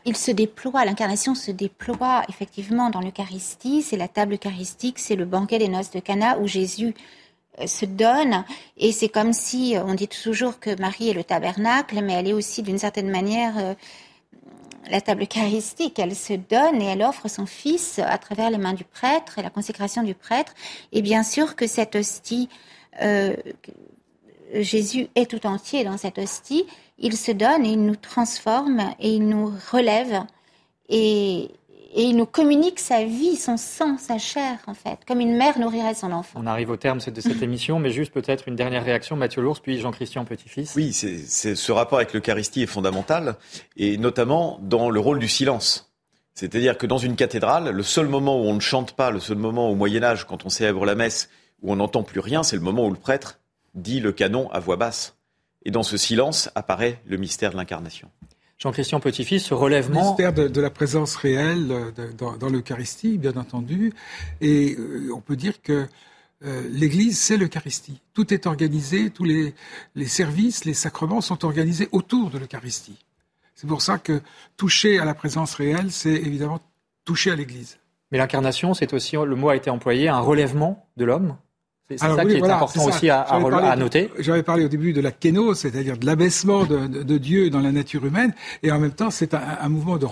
[0.05, 5.25] Il se déploie, l'incarnation se déploie effectivement dans l'Eucharistie, c'est la table eucharistique, c'est le
[5.25, 6.93] banquet des noces de Cana où Jésus
[7.59, 8.43] euh, se donne.
[8.77, 12.27] Et c'est comme si euh, on dit toujours que Marie est le tabernacle mais elle
[12.27, 13.73] est aussi d'une certaine manière euh,
[14.89, 18.73] la table eucharistique, elle se donne et elle offre son fils à travers les mains
[18.73, 20.53] du prêtre et la consécration du prêtre.
[20.91, 22.49] Et bien sûr que cette hostie
[24.53, 26.65] Jésus est tout entier dans cette hostie
[27.01, 30.21] il se donne et il nous transforme et il nous relève
[30.87, 31.49] et,
[31.93, 35.93] il nous communique sa vie, son sang, sa chair, en fait, comme une mère nourrirait
[35.93, 36.39] son enfant.
[36.41, 39.59] On arrive au terme de cette émission, mais juste peut-être une dernière réaction, Mathieu Lours,
[39.59, 40.73] puis Jean-Christian Petit-Fils.
[40.77, 43.35] Oui, c'est, ce rapport avec l'Eucharistie est fondamental,
[43.75, 45.91] et notamment dans le rôle du silence.
[46.33, 49.37] C'est-à-dire que dans une cathédrale, le seul moment où on ne chante pas, le seul
[49.37, 51.29] moment au Moyen Âge, quand on célèbre la messe,
[51.61, 53.39] où on n'entend plus rien, c'est le moment où le prêtre
[53.75, 55.17] dit le canon à voix basse.
[55.63, 58.09] Et dans ce silence apparaît le mystère de l'incarnation.
[58.57, 60.01] Jean-Christian Petit-Fils, ce relèvement.
[60.01, 63.91] Le mystère de, la présence réelle euh, dans, l'Eucharistie, bien entendu.
[64.39, 65.87] Et euh, on peut dire que
[66.43, 68.01] euh, l'Église, c'est l'Eucharistie.
[68.13, 69.55] Tout est organisé, tous les,
[69.95, 73.03] les services, les sacrements sont organisés autour de l'Eucharistie.
[73.55, 74.21] C'est pour ça que
[74.57, 76.59] toucher à la présence réelle, c'est évidemment
[77.03, 77.79] toucher à l'Église.
[78.11, 81.35] Mais l'incarnation, c'est aussi, le mot a été employé, un relèvement de l'homme
[81.97, 84.09] c'est ça qui est important aussi à, noter.
[84.19, 88.05] J'avais parlé au début de la kénose, c'est-à-dire de l'abaissement de, Dieu dans la nature
[88.05, 88.33] humaine,
[88.63, 90.07] et en même temps, c'est un, mouvement de,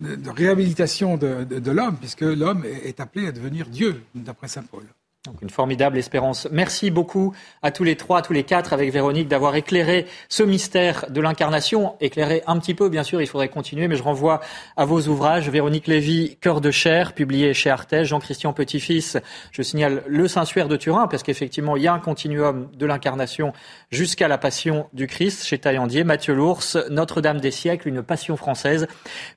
[0.00, 4.84] de, réhabilitation de, l'homme, puisque l'homme est appelé à devenir Dieu, d'après saint Paul.
[5.26, 6.48] Donc une formidable espérance.
[6.50, 11.10] Merci beaucoup à tous les trois, tous les quatre, avec Véronique, d'avoir éclairé ce mystère
[11.10, 11.94] de l'incarnation.
[12.00, 14.40] Éclairé un petit peu, bien sûr, il faudrait continuer, mais je renvoie
[14.78, 15.50] à vos ouvrages.
[15.50, 18.08] Véronique Lévy, Cœur de chair, publié chez Artege.
[18.08, 19.18] Jean-Christian Petit-Fils,
[19.52, 23.52] je signale Le Saint-Suaire de Turin, parce qu'effectivement, il y a un continuum de l'incarnation
[23.90, 26.02] jusqu'à la passion du Christ chez Taillandier.
[26.02, 28.86] Mathieu Lours, Notre-Dame des siècles, une passion française,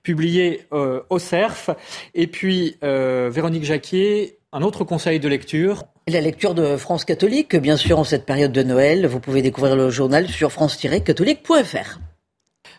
[0.02, 1.72] publié euh, au CERF.
[2.16, 7.56] Et puis, euh, Véronique Jacquier, un autre conseil de lecture La lecture de France catholique,
[7.56, 9.08] bien sûr, en cette période de Noël.
[9.08, 12.00] Vous pouvez découvrir le journal sur france-catholique.fr.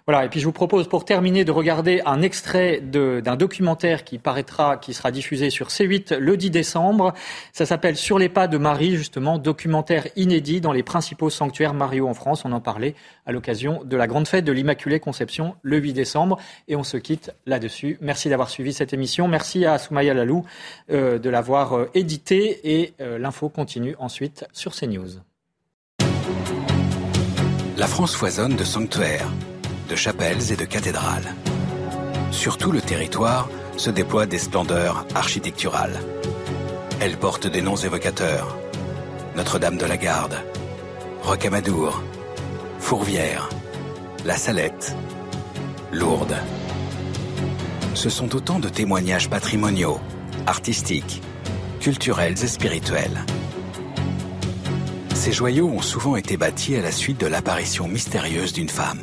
[0.07, 4.19] Voilà, et puis je vous propose pour terminer de regarder un extrait d'un documentaire qui
[4.19, 7.15] paraîtra, qui sera diffusé sur C8 le 10 décembre.
[7.55, 12.07] Ça s'appelle Sur les pas de Marie, justement, documentaire inédit dans les principaux sanctuaires Mario
[12.07, 12.45] en France.
[12.45, 12.95] On en parlait
[13.25, 16.39] à l'occasion de la grande fête de l'Immaculée Conception le 8 décembre.
[16.69, 17.97] Et on se quitte là-dessus.
[18.03, 19.27] Merci d'avoir suivi cette émission.
[19.27, 20.45] Merci à Soumaya Lalou
[20.91, 25.23] euh, de l'avoir euh, édité et euh, l'info continue ensuite sur CNews.
[27.79, 29.31] La France foisonne de sanctuaires
[29.89, 31.35] de chapelles et de cathédrales.
[32.31, 36.01] Sur tout le territoire se déploient des splendeurs architecturales.
[37.01, 38.57] Elles portent des noms évocateurs.
[39.37, 40.37] Notre-Dame de la Garde,
[41.23, 42.03] Rocamadour,
[42.79, 43.49] Fourvière,
[44.25, 44.97] La Salette,
[45.93, 46.37] Lourdes.
[47.95, 50.01] Ce sont autant de témoignages patrimoniaux,
[50.47, 51.23] artistiques,
[51.81, 53.25] culturels et spirituels.
[55.15, 59.01] Ces joyaux ont souvent été bâtis à la suite de l'apparition mystérieuse d'une femme.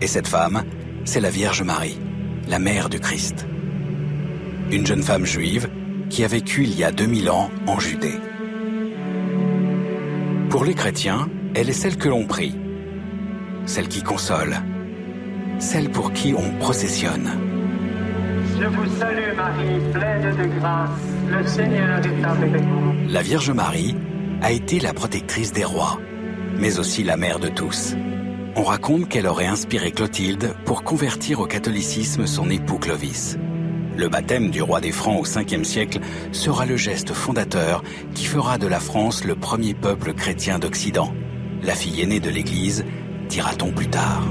[0.00, 0.62] Et cette femme,
[1.04, 1.98] c'est la Vierge Marie,
[2.48, 3.46] la mère du Christ.
[4.70, 5.70] Une jeune femme juive
[6.10, 8.18] qui a vécu il y a 2000 ans en Judée.
[10.50, 12.54] Pour les chrétiens, elle est celle que l'on prie,
[13.64, 14.56] celle qui console,
[15.58, 17.30] celle pour qui on processionne.
[18.60, 20.90] Je vous salue Marie, pleine de grâce,
[21.30, 22.92] le Seigneur est avec vous.
[23.08, 23.96] La Vierge Marie
[24.42, 25.98] a été la protectrice des rois,
[26.58, 27.96] mais aussi la mère de tous.
[28.58, 33.36] On raconte qu'elle aurait inspiré Clotilde pour convertir au catholicisme son époux Clovis.
[33.98, 35.98] Le baptême du roi des Francs au 5e siècle
[36.32, 37.82] sera le geste fondateur
[38.14, 41.12] qui fera de la France le premier peuple chrétien d'Occident.
[41.62, 42.86] La fille aînée de l'Église,
[43.28, 44.24] dira-t-on plus tard.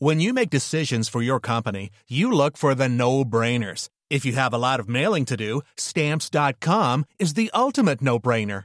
[0.00, 3.88] When you make decisions for your company, you look for the no-brainers.
[4.10, 8.64] If you have a lot of mailing to do, stamps.com is the ultimate no-brainer.